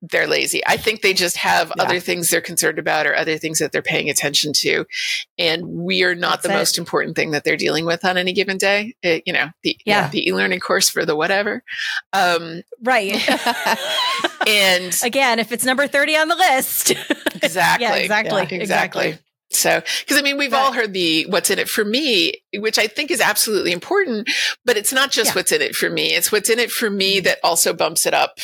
they're 0.02 0.26
lazy. 0.26 0.62
I 0.66 0.76
think 0.76 1.02
they 1.02 1.14
just 1.14 1.36
have 1.38 1.72
yeah. 1.76 1.82
other 1.82 2.00
things 2.00 2.28
they're 2.28 2.40
concerned 2.40 2.78
about 2.78 3.06
or 3.06 3.14
other 3.14 3.38
things 3.38 3.58
that 3.58 3.72
they're 3.72 3.82
paying 3.82 4.10
attention 4.10 4.52
to. 4.56 4.84
And 5.38 5.66
we 5.66 6.04
are 6.04 6.14
not 6.14 6.42
That's 6.42 6.48
the 6.48 6.52
it. 6.52 6.56
most 6.56 6.78
important 6.78 7.16
thing 7.16 7.30
that 7.30 7.44
they're 7.44 7.56
dealing 7.56 7.86
with 7.86 8.04
on 8.04 8.16
any 8.16 8.32
given 8.32 8.58
day. 8.58 8.94
It, 9.02 9.22
you 9.26 9.32
know, 9.32 9.48
the, 9.62 9.76
yeah. 9.86 10.08
the 10.08 10.28
e-learning 10.28 10.60
course 10.60 10.90
for 10.90 11.04
the 11.04 11.16
whatever. 11.16 11.62
Um, 12.12 12.62
right. 12.82 13.14
and 14.46 14.98
again, 15.02 15.38
if 15.38 15.50
it's 15.50 15.64
number 15.64 15.86
30 15.86 16.16
on 16.16 16.28
the 16.28 16.36
list. 16.36 16.90
exactly. 17.42 17.86
yeah, 17.86 17.94
exactly. 17.94 18.36
Yeah, 18.36 18.42
exactly. 18.42 18.58
exactly. 18.58 19.18
So, 19.50 19.80
because 20.00 20.18
I 20.18 20.22
mean, 20.22 20.38
we've 20.38 20.52
Right. 20.52 20.60
all 20.60 20.72
heard 20.72 20.92
the 20.92 21.24
what's 21.26 21.50
in 21.50 21.58
it 21.58 21.68
for 21.68 21.84
me, 21.84 22.42
which 22.54 22.78
I 22.78 22.86
think 22.86 23.10
is 23.10 23.20
absolutely 23.20 23.72
important, 23.72 24.28
but 24.64 24.76
it's 24.76 24.92
not 24.92 25.10
just 25.10 25.30
Yeah. 25.30 25.34
what's 25.34 25.52
in 25.52 25.62
it 25.62 25.74
for 25.74 25.88
me. 25.88 26.14
It's 26.14 26.32
what's 26.32 26.50
in 26.50 26.58
it 26.58 26.70
for 26.70 26.90
me 26.90 27.16
mm-hmm. 27.16 27.24
that 27.24 27.38
also 27.44 27.72
bumps 27.72 28.06
it 28.06 28.14
up 28.14 28.38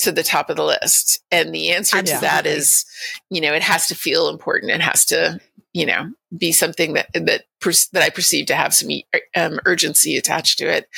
to 0.00 0.10
the 0.10 0.24
top 0.24 0.50
of 0.50 0.56
the 0.56 0.64
list. 0.64 1.20
And 1.30 1.54
the 1.54 1.70
answer 1.70 2.02
to 2.02 2.18
that 2.20 2.46
is, 2.46 2.84
you 3.30 3.40
know, 3.40 3.54
it 3.54 3.62
has 3.62 3.86
to 3.86 3.94
feel 3.94 4.28
important. 4.28 4.72
It 4.72 4.80
has 4.80 5.04
to, 5.06 5.14
mm-hmm. 5.14 5.36
you 5.72 5.86
know, 5.86 6.10
be 6.36 6.50
something 6.50 6.94
that, 6.94 7.08
that, 7.14 7.44
that 7.92 8.02
I 8.02 8.10
perceive 8.10 8.46
to 8.46 8.56
have 8.56 8.74
some 8.74 8.90
er, 9.14 9.20
um, 9.36 9.60
urgency 9.66 10.16
attached 10.16 10.58
to 10.58 10.66
it. 10.68 10.88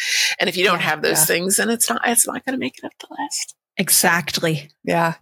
And 0.40 0.48
if 0.48 0.56
you 0.56 0.64
don't 0.64 0.80
Yeah, 0.80 0.86
have 0.86 1.02
those 1.02 1.18
yeah. 1.20 1.24
things, 1.26 1.58
then 1.58 1.68
it's 1.68 1.90
not, 1.90 2.00
it's 2.06 2.26
not 2.26 2.44
going 2.44 2.54
to 2.54 2.58
make 2.58 2.78
it 2.78 2.86
up 2.86 2.92
the 2.98 3.08
list. 3.10 3.54
Exactly. 3.76 4.70
Yeah. 4.82 5.14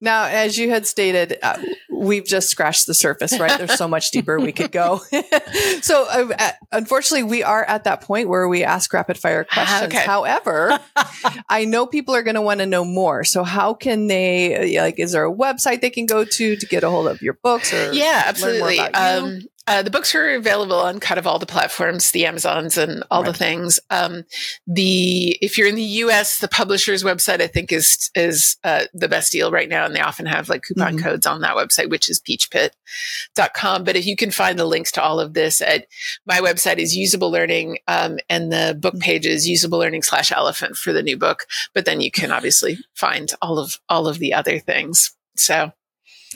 Now, 0.00 0.24
as 0.24 0.58
you 0.58 0.70
had 0.70 0.86
stated, 0.86 1.38
uh, 1.42 1.58
we've 1.90 2.24
just 2.24 2.48
scratched 2.48 2.86
the 2.86 2.94
surface, 2.94 3.38
right? 3.38 3.58
There's 3.58 3.76
so 3.76 3.88
much 3.88 4.10
deeper 4.10 4.38
we 4.38 4.52
could 4.52 4.72
go. 4.72 5.00
so, 5.80 6.06
uh, 6.08 6.28
uh, 6.38 6.50
unfortunately, 6.72 7.24
we 7.24 7.42
are 7.42 7.64
at 7.64 7.84
that 7.84 8.02
point 8.02 8.28
where 8.28 8.48
we 8.48 8.64
ask 8.64 8.92
rapid 8.92 9.18
fire 9.18 9.44
questions. 9.44 9.92
Okay. 9.92 10.04
However, 10.04 10.78
I 11.48 11.64
know 11.64 11.86
people 11.86 12.14
are 12.14 12.22
going 12.22 12.34
to 12.34 12.42
want 12.42 12.60
to 12.60 12.66
know 12.66 12.84
more. 12.84 13.24
So, 13.24 13.44
how 13.44 13.74
can 13.74 14.06
they, 14.06 14.76
uh, 14.78 14.82
like, 14.82 14.98
is 14.98 15.12
there 15.12 15.24
a 15.24 15.32
website 15.32 15.80
they 15.80 15.90
can 15.90 16.06
go 16.06 16.24
to 16.24 16.56
to 16.56 16.66
get 16.66 16.84
a 16.84 16.90
hold 16.90 17.08
of 17.08 17.22
your 17.22 17.34
books 17.34 17.72
or 17.72 17.92
Yeah, 17.92 18.22
absolutely. 18.26 18.78
Um, 18.78 19.40
uh, 19.68 19.82
the 19.82 19.90
books 19.90 20.14
are 20.14 20.34
available 20.34 20.76
on 20.78 21.00
kind 21.00 21.18
of 21.18 21.26
all 21.26 21.38
the 21.40 21.46
platforms, 21.46 22.12
the 22.12 22.24
Amazons 22.24 22.78
and 22.78 23.02
all 23.10 23.22
the 23.24 23.32
things. 23.32 23.80
Um, 23.90 24.24
the 24.66 25.36
if 25.42 25.58
you're 25.58 25.66
in 25.66 25.74
the 25.74 25.82
U.S., 25.82 26.38
the 26.38 26.46
publisher's 26.48 27.02
website 27.02 27.40
I 27.40 27.48
think 27.48 27.72
is 27.72 28.10
is 28.14 28.56
uh, 28.62 28.84
the 28.94 29.08
best 29.08 29.32
deal 29.32 29.50
right 29.50 29.68
now, 29.68 29.84
and 29.84 29.94
they 29.94 30.00
often 30.00 30.26
have 30.26 30.48
like 30.48 30.62
coupon 30.62 30.96
Mhm. 30.98 31.02
codes 31.02 31.26
on 31.26 31.40
that 31.40 31.56
website, 31.56 31.90
which 31.90 32.08
is 32.08 32.20
peachpit.com. 32.20 33.82
But 33.84 33.96
if 33.96 34.06
you 34.06 34.14
can 34.16 34.30
find 34.30 34.58
the 34.58 34.64
links 34.64 34.92
to 34.92 35.02
all 35.02 35.18
of 35.18 35.34
this 35.34 35.60
at 35.60 35.86
my 36.26 36.38
website 36.38 36.78
is 36.78 36.96
usable 36.96 37.30
learning, 37.30 37.78
um, 37.88 38.18
and 38.28 38.52
the 38.52 38.76
book 38.80 38.98
page 39.00 39.26
is 39.26 39.48
usable 39.48 39.78
learning 39.78 40.02
slash 40.02 40.30
elephant 40.30 40.76
for 40.76 40.92
the 40.92 41.02
new 41.02 41.16
book. 41.16 41.46
But 41.74 41.84
then 41.86 42.00
you 42.00 42.10
can 42.10 42.30
obviously 42.36 42.78
find 42.94 43.32
all 43.42 43.58
of 43.58 43.78
all 43.88 44.06
of 44.06 44.18
the 44.20 44.32
other 44.32 44.58
things. 44.58 45.14
So 45.36 45.72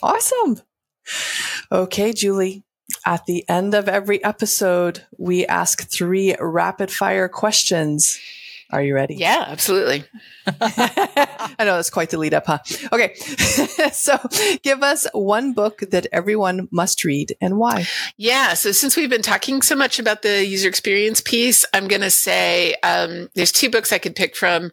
Awesome. 0.02 0.60
Okay, 1.70 2.12
Julie. 2.12 2.64
At 3.06 3.26
the 3.26 3.48
end 3.48 3.74
of 3.74 3.88
every 3.88 4.22
episode, 4.22 5.06
we 5.16 5.46
ask 5.46 5.88
three 5.88 6.36
rapid 6.38 6.90
fire 6.90 7.28
questions. 7.28 8.18
Are 8.72 8.82
you 8.82 8.94
ready? 8.94 9.16
yeah, 9.16 9.44
absolutely. 9.48 10.04
I 10.46 11.54
know 11.58 11.76
that's 11.76 11.90
quite 11.90 12.10
the 12.10 12.18
lead 12.18 12.34
up, 12.34 12.46
huh? 12.46 12.58
Okay. 12.92 13.14
so 13.92 14.18
give 14.62 14.82
us 14.82 15.06
one 15.12 15.52
book 15.52 15.80
that 15.90 16.06
everyone 16.12 16.68
must 16.70 17.04
read 17.04 17.34
and 17.40 17.58
why. 17.58 17.86
Yeah. 18.16 18.54
So 18.54 18.72
since 18.72 18.96
we've 18.96 19.10
been 19.10 19.22
talking 19.22 19.62
so 19.62 19.74
much 19.74 19.98
about 19.98 20.22
the 20.22 20.46
user 20.46 20.68
experience 20.68 21.20
piece, 21.20 21.64
I'm 21.74 21.88
going 21.88 22.02
to 22.02 22.10
say 22.10 22.74
um, 22.82 23.28
there's 23.34 23.52
two 23.52 23.70
books 23.70 23.92
I 23.92 23.98
could 23.98 24.14
pick 24.14 24.36
from, 24.36 24.70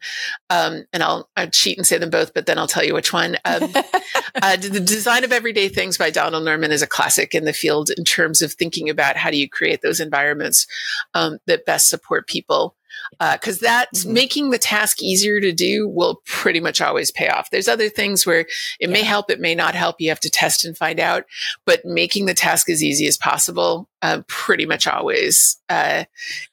um, 0.49 0.85
and 0.93 1.03
I'll, 1.03 1.29
I'll 1.35 1.49
cheat 1.49 1.77
and 1.77 1.85
say 1.85 1.97
them 1.97 2.09
both, 2.09 2.33
but 2.33 2.45
then 2.45 2.57
I'll 2.57 2.67
tell 2.67 2.83
you 2.83 2.93
which 2.93 3.11
one. 3.11 3.35
Um, 3.45 3.63
uh, 4.41 4.57
the 4.57 4.79
Design 4.79 5.23
of 5.23 5.31
Everyday 5.31 5.69
Things 5.69 5.97
by 5.97 6.11
Donald 6.11 6.45
Norman 6.45 6.71
is 6.71 6.81
a 6.81 6.87
classic 6.87 7.33
in 7.33 7.45
the 7.45 7.53
field 7.53 7.89
in 7.97 8.03
terms 8.03 8.41
of 8.41 8.53
thinking 8.53 8.89
about 8.89 9.17
how 9.17 9.31
do 9.31 9.37
you 9.37 9.49
create 9.49 9.81
those 9.81 9.99
environments 9.99 10.67
um, 11.13 11.39
that 11.47 11.65
best 11.65 11.89
support 11.89 12.27
people. 12.27 12.75
Because 13.19 13.59
that's 13.59 14.03
Mhm. 14.05 14.11
making 14.11 14.49
the 14.49 14.57
task 14.57 15.01
easier 15.01 15.39
to 15.41 15.51
do 15.51 15.87
will 15.87 16.21
pretty 16.25 16.59
much 16.59 16.81
always 16.81 17.11
pay 17.11 17.27
off. 17.27 17.49
There's 17.51 17.67
other 17.67 17.89
things 17.89 18.25
where 18.25 18.45
it 18.79 18.89
may 18.89 19.01
help, 19.03 19.29
it 19.31 19.39
may 19.39 19.55
not 19.55 19.75
help. 19.75 19.95
You 19.99 20.09
have 20.09 20.19
to 20.21 20.29
test 20.29 20.65
and 20.65 20.77
find 20.77 20.99
out 20.99 21.23
but 21.65 21.83
making 21.85 22.25
the 22.25 22.33
task 22.33 22.69
as 22.69 22.83
easy 22.83 23.07
as 23.07 23.17
possible 23.17 23.89
uh, 24.01 24.21
pretty 24.27 24.65
much 24.65 24.85
always 24.87 25.57
uh, 25.69 26.03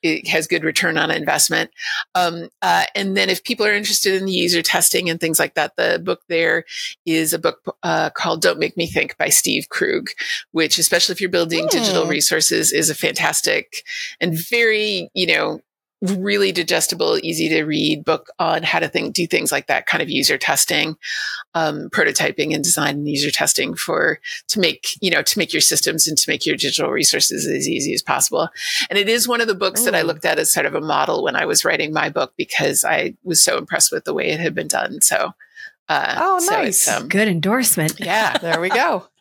it 0.03 0.27
has 0.27 0.47
good 0.47 0.64
return 0.64 0.97
on 0.97 1.11
investment 1.11 1.70
um, 2.14 2.49
uh, 2.62 2.85
and 2.94 3.16
then 3.16 3.29
if 3.29 3.44
people 3.44 3.66
are 3.66 3.73
interested 3.75 4.14
in 4.14 4.25
the 4.25 4.33
user 4.33 4.62
testing 4.62 5.11
and 5.11 5.20
things 5.20 5.38
like 5.38 5.55
that 5.55 5.77
the 5.77 6.01
book 6.03 6.20
there 6.29 6.64
is 7.05 7.33
a 7.35 7.38
book 7.38 7.59
uh, 7.83 8.09
called 8.11 8.40
don't 8.40 8.59
make 8.59 8.77
me 8.79 8.87
think 8.87 9.16
by 9.18 9.29
steve 9.29 9.68
krug 9.68 10.09
which 10.53 10.79
especially 10.79 11.12
if 11.12 11.20
you're 11.20 11.29
building 11.31 11.66
digital 11.70 12.05
Hmm. 12.05 12.11
resources 12.11 12.73
is 12.73 12.88
a 12.88 12.94
fantastic 12.94 13.85
and 14.20 14.38
very 14.51 15.11
you 15.14 15.27
know 15.27 15.61
really 16.19 16.53
digestible 16.53 17.19
easy 17.23 17.49
to 17.49 17.64
read 17.64 18.05
book 18.05 18.29
on 18.38 18.62
how 18.62 18.79
to 18.79 18.88
think 18.88 19.14
do 19.14 19.27
things 19.27 19.51
like 19.51 19.67
that 19.69 19.87
kind 19.87 20.03
of 20.03 20.11
user 20.11 20.37
testing 20.37 20.97
um, 21.55 21.88
prototyping 21.90 22.55
and 22.55 22.62
design 22.62 22.97
and 22.97 23.09
user 23.09 23.31
testing 23.31 23.75
for 23.75 24.19
to 24.49 24.61
make 24.61 24.87
you 25.01 25.11
know 25.11 25.23
to 25.23 25.38
make 25.38 25.53
your 25.53 25.61
systems 25.62 26.07
and 26.07 26.19
to 26.19 26.31
make 26.31 26.45
your 26.45 26.57
digital 26.57 26.90
resources 26.90 27.47
as 27.47 27.69
easy 27.69 27.95
as 27.95 28.03
possible 28.03 28.49
and 28.90 28.99
it 28.99 29.09
is 29.09 29.27
one 29.29 29.40
of 29.40 29.47
the 29.47 29.55
books 29.55 29.85
that 29.85 29.95
i 29.95 30.03
looked 30.03 30.25
at 30.25 30.38
as 30.38 30.53
sort 30.53 30.67
of 30.67 30.75
a 30.75 30.81
model 30.81 31.25
when 31.25 31.37
i 31.37 31.47
was 31.47 31.64
writing 31.64 31.93
my 31.93 32.09
book 32.11 32.33
because 32.37 32.85
i 32.85 33.14
was 33.25 33.43
so 33.43 33.57
impressed 33.57 33.90
with 33.93 34.05
the 34.05 34.14
way 34.14 34.29
it 34.29 34.40
had 34.40 34.55
been 34.55 34.69
done 34.69 35.01
so 35.01 35.33
uh, 35.88 36.14
Oh, 36.19 36.40
nice. 36.51 36.87
it's, 36.87 36.88
um, 36.88 37.09
Good 37.09 37.29
endorsement. 37.29 38.01
yeah 38.01 38.38
There 38.38 38.59
we 38.61 38.71
go. 38.71 39.07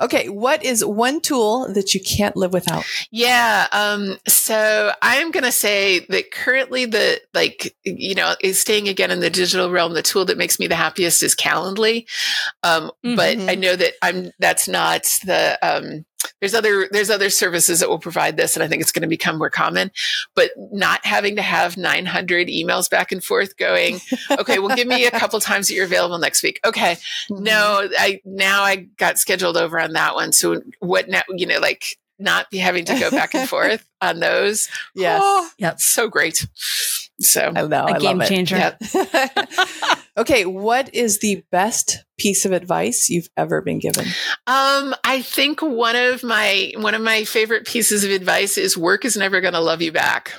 Okay. 0.00 0.28
What 0.28 0.64
is 0.64 0.84
one 0.84 1.20
tool 1.20 1.72
that 1.72 1.94
you 1.94 2.00
can't 2.00 2.36
live 2.36 2.52
without? 2.52 2.84
Yeah. 3.10 3.66
Um, 3.72 4.18
so 4.28 4.92
I'm 5.02 5.30
going 5.30 5.44
to 5.44 5.52
say 5.52 6.00
that 6.08 6.30
currently 6.30 6.84
the, 6.86 7.20
like, 7.34 7.74
you 7.84 8.14
know, 8.14 8.34
is 8.40 8.58
staying 8.60 8.88
again 8.88 9.10
in 9.10 9.20
the 9.20 9.30
digital 9.30 9.70
realm. 9.70 9.94
The 9.94 10.02
tool 10.02 10.24
that 10.26 10.38
makes 10.38 10.58
me 10.58 10.66
the 10.66 10.74
happiest 10.76 11.22
is 11.22 11.34
Calendly. 11.34 12.06
Um, 12.62 12.90
but 13.02 13.36
Mhm. 13.36 13.50
I 13.50 13.54
know 13.54 13.76
that 13.76 13.94
I'm, 14.02 14.30
that's 14.38 14.68
not 14.68 15.04
the, 15.24 15.58
um, 15.62 16.04
there's 16.40 16.54
other, 16.54 16.88
there's 16.90 17.10
other 17.10 17.30
services 17.30 17.80
that 17.80 17.88
will 17.88 17.98
provide 17.98 18.36
this. 18.36 18.56
And 18.56 18.62
I 18.62 18.68
think 18.68 18.82
it's 18.82 18.92
going 18.92 19.02
to 19.02 19.08
become 19.08 19.38
more 19.38 19.50
common, 19.50 19.90
but 20.34 20.50
not 20.72 21.04
having 21.04 21.36
to 21.36 21.42
have 21.42 21.76
900 21.76 22.48
emails 22.48 22.88
back 22.90 23.12
and 23.12 23.22
forth 23.24 23.56
going, 23.56 24.00
okay, 24.30 24.58
well, 24.58 24.74
give 24.76 24.88
me 24.88 25.06
a 25.06 25.10
couple 25.10 25.38
times 25.40 25.68
that 25.68 25.74
you're 25.74 25.84
available 25.84 26.18
next 26.18 26.42
week. 26.42 26.60
Okay. 26.64 26.92
Mm-hmm. 27.30 27.42
No, 27.44 27.88
I, 27.98 28.20
now 28.24 28.62
I 28.62 28.76
got 28.96 29.18
scheduled 29.18 29.56
over 29.56 29.78
on 29.80 29.92
that 29.92 30.14
one. 30.14 30.32
So 30.32 30.62
what 30.80 31.08
now, 31.08 31.22
you 31.28 31.46
know, 31.46 31.58
like, 31.58 31.98
not 32.18 32.50
be 32.50 32.56
having 32.56 32.84
to 32.86 32.98
go 32.98 33.10
back 33.10 33.34
and 33.34 33.46
forth 33.48 33.86
on 34.00 34.20
those. 34.20 34.68
Yes. 34.94 35.20
Oh, 35.22 35.50
Yep. 35.58 35.80
so 35.80 36.08
great. 36.08 36.46
So, 37.20 37.52
I 37.54 37.66
know. 37.66 37.86
A 37.86 37.92
I 37.94 37.98
game 37.98 38.18
love 38.18 38.26
it. 38.26 38.34
changer. 38.34 38.76
yeah. 38.94 39.94
okay. 40.18 40.44
What 40.44 40.94
is 40.94 41.20
the 41.20 41.42
best 41.50 42.04
piece 42.18 42.44
of 42.44 42.52
advice 42.52 43.08
you've 43.08 43.28
ever 43.36 43.62
been 43.62 43.78
given? 43.78 44.04
Um, 44.46 44.94
I 45.04 45.22
think 45.22 45.62
one 45.62 45.96
of 45.96 46.22
my 46.22 46.72
one 46.76 46.94
of 46.94 47.00
my 47.02 47.24
favorite 47.24 47.66
pieces 47.66 48.04
of 48.04 48.10
advice 48.10 48.58
is 48.58 48.76
work 48.76 49.04
is 49.04 49.16
never 49.16 49.40
going 49.40 49.54
to 49.54 49.60
love 49.60 49.80
you 49.80 49.92
back. 49.92 50.32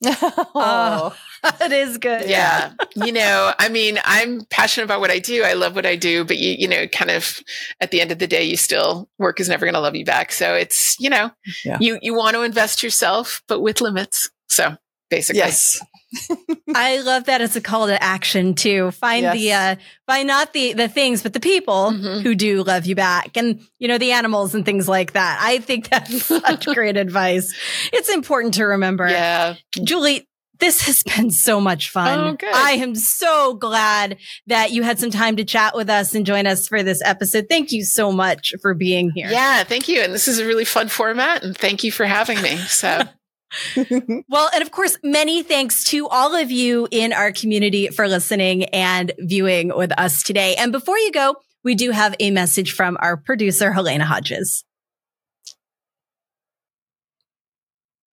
oh. 0.04 1.16
it 1.60 1.72
is 1.72 1.98
good. 1.98 2.28
Yeah. 2.28 2.72
you 2.96 3.12
know, 3.12 3.52
I 3.58 3.68
mean, 3.68 3.98
I'm 4.04 4.44
passionate 4.50 4.84
about 4.84 5.00
what 5.00 5.10
I 5.10 5.20
do. 5.20 5.42
I 5.44 5.52
love 5.52 5.74
what 5.74 5.86
I 5.86 5.96
do, 5.96 6.24
but 6.24 6.36
you, 6.36 6.54
you 6.58 6.68
know, 6.68 6.86
kind 6.88 7.10
of 7.10 7.40
at 7.80 7.90
the 7.92 8.00
end 8.00 8.10
of 8.10 8.18
the 8.18 8.26
day, 8.26 8.42
you 8.42 8.56
still 8.56 9.08
work 9.18 9.38
is 9.40 9.48
never 9.48 9.64
going 9.64 9.74
to 9.74 9.80
love 9.80 9.94
you 9.94 10.04
back. 10.04 10.32
So 10.32 10.54
it's, 10.54 10.98
you 10.98 11.08
know, 11.10 11.30
Yeah. 11.64 11.78
you, 11.80 11.98
you 12.02 12.14
want 12.14 12.34
to 12.34 12.42
invest 12.42 12.82
yourself, 12.82 13.42
but 13.46 13.60
with 13.60 13.80
limits. 13.80 14.30
So 14.48 14.76
basically, 15.10 15.38
Yes. 15.38 15.80
I 16.74 17.00
love 17.00 17.24
that 17.24 17.40
as 17.42 17.54
a 17.54 17.60
call 17.60 17.86
to 17.88 18.02
action 18.02 18.54
too. 18.54 18.90
Find 18.92 19.26
the 19.38 19.52
uh 19.52 19.76
find 20.06 20.26
not 20.26 20.52
the 20.54 20.72
the 20.72 20.88
things, 20.88 21.22
but 21.22 21.32
the 21.34 21.40
people 21.40 21.90
Mhm. 21.92 22.22
who 22.22 22.34
do 22.34 22.62
love 22.62 22.86
you 22.86 22.94
back 22.94 23.36
and 23.36 23.60
you 23.78 23.88
know 23.88 23.98
the 23.98 24.12
animals 24.12 24.54
and 24.54 24.64
things 24.64 24.88
like 24.88 25.12
that. 25.12 25.38
I 25.42 25.58
think 25.58 25.90
that's 25.90 26.24
such 26.26 26.64
great 26.66 26.96
advice. 26.96 27.52
It's 27.92 28.08
important 28.08 28.54
to 28.54 28.64
remember. 28.64 29.06
Yeah. 29.08 29.56
Julie, 29.84 30.26
this 30.60 30.80
has 30.86 31.02
been 31.02 31.30
so 31.30 31.60
much 31.60 31.90
fun. 31.90 32.18
Oh, 32.18 32.32
good. 32.32 32.52
I 32.54 32.72
am 32.72 32.94
so 32.94 33.54
glad 33.54 34.16
that 34.46 34.72
you 34.72 34.82
had 34.82 34.98
some 34.98 35.10
time 35.10 35.36
to 35.36 35.44
chat 35.44 35.76
with 35.76 35.88
us 35.90 36.14
and 36.14 36.24
join 36.26 36.46
us 36.46 36.66
for 36.68 36.82
this 36.82 37.00
episode. 37.04 37.46
Thank 37.50 37.70
you 37.70 37.84
so 37.84 38.10
much 38.10 38.54
for 38.62 38.72
being 38.74 39.10
here. 39.14 39.28
Yeah. 39.30 39.62
Thank 39.62 39.88
you. 39.88 40.00
And 40.00 40.12
this 40.14 40.26
is 40.26 40.38
a 40.38 40.46
really 40.46 40.64
fun 40.64 40.88
format 40.88 41.44
and 41.44 41.56
thank 41.56 41.84
you 41.84 41.92
for 41.92 42.06
having 42.06 42.40
me. 42.42 42.56
So 42.56 43.02
Well, 44.28 44.50
and 44.52 44.62
of 44.62 44.70
course, 44.70 44.98
many 45.02 45.42
thanks 45.42 45.84
to 45.84 46.08
all 46.08 46.34
of 46.34 46.50
you 46.50 46.88
in 46.90 47.12
our 47.12 47.32
community 47.32 47.88
for 47.88 48.08
listening 48.08 48.64
and 48.66 49.12
viewing 49.18 49.72
with 49.74 49.92
us 49.98 50.22
today. 50.22 50.54
And 50.56 50.72
before 50.72 50.98
you 50.98 51.12
go, 51.12 51.36
we 51.64 51.74
do 51.74 51.90
have 51.90 52.14
a 52.20 52.30
message 52.30 52.72
from 52.72 52.96
our 53.00 53.16
producer, 53.16 53.72
Halyna 53.72 54.02
Hodges. 54.02 54.64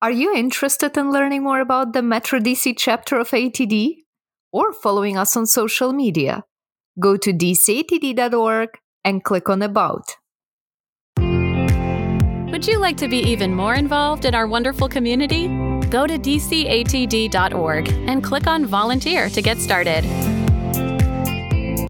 Are 0.01 0.11
you 0.11 0.35
interested 0.35 0.97
in 0.97 1.11
learning 1.11 1.43
more 1.43 1.61
about 1.61 1.93
the 1.93 2.01
Metro 2.01 2.39
DC 2.39 2.75
chapter 2.77 3.17
of 3.17 3.29
ATD 3.31 4.03
or 4.51 4.73
following 4.73 5.17
us 5.17 5.35
on 5.35 5.45
social 5.47 5.93
media? 5.93 6.43
Go 6.99 7.17
to 7.17 7.33
dcatd.org 7.33 8.69
and 9.03 9.23
click 9.23 9.49
on 9.49 9.61
About. 9.61 10.15
Would 12.55 12.67
you 12.67 12.79
like 12.79 12.95
to 12.97 13.09
be 13.09 13.17
even 13.17 13.53
more 13.53 13.75
involved 13.75 14.23
in 14.23 14.33
our 14.33 14.47
wonderful 14.47 14.87
community? 14.87 15.49
Go 15.89 16.07
to 16.07 16.17
dcatd.org 16.17 17.89
and 17.89 18.23
click 18.23 18.47
on 18.47 18.65
Volunteer 18.65 19.27
to 19.27 19.41
get 19.41 19.57
started. 19.57 20.05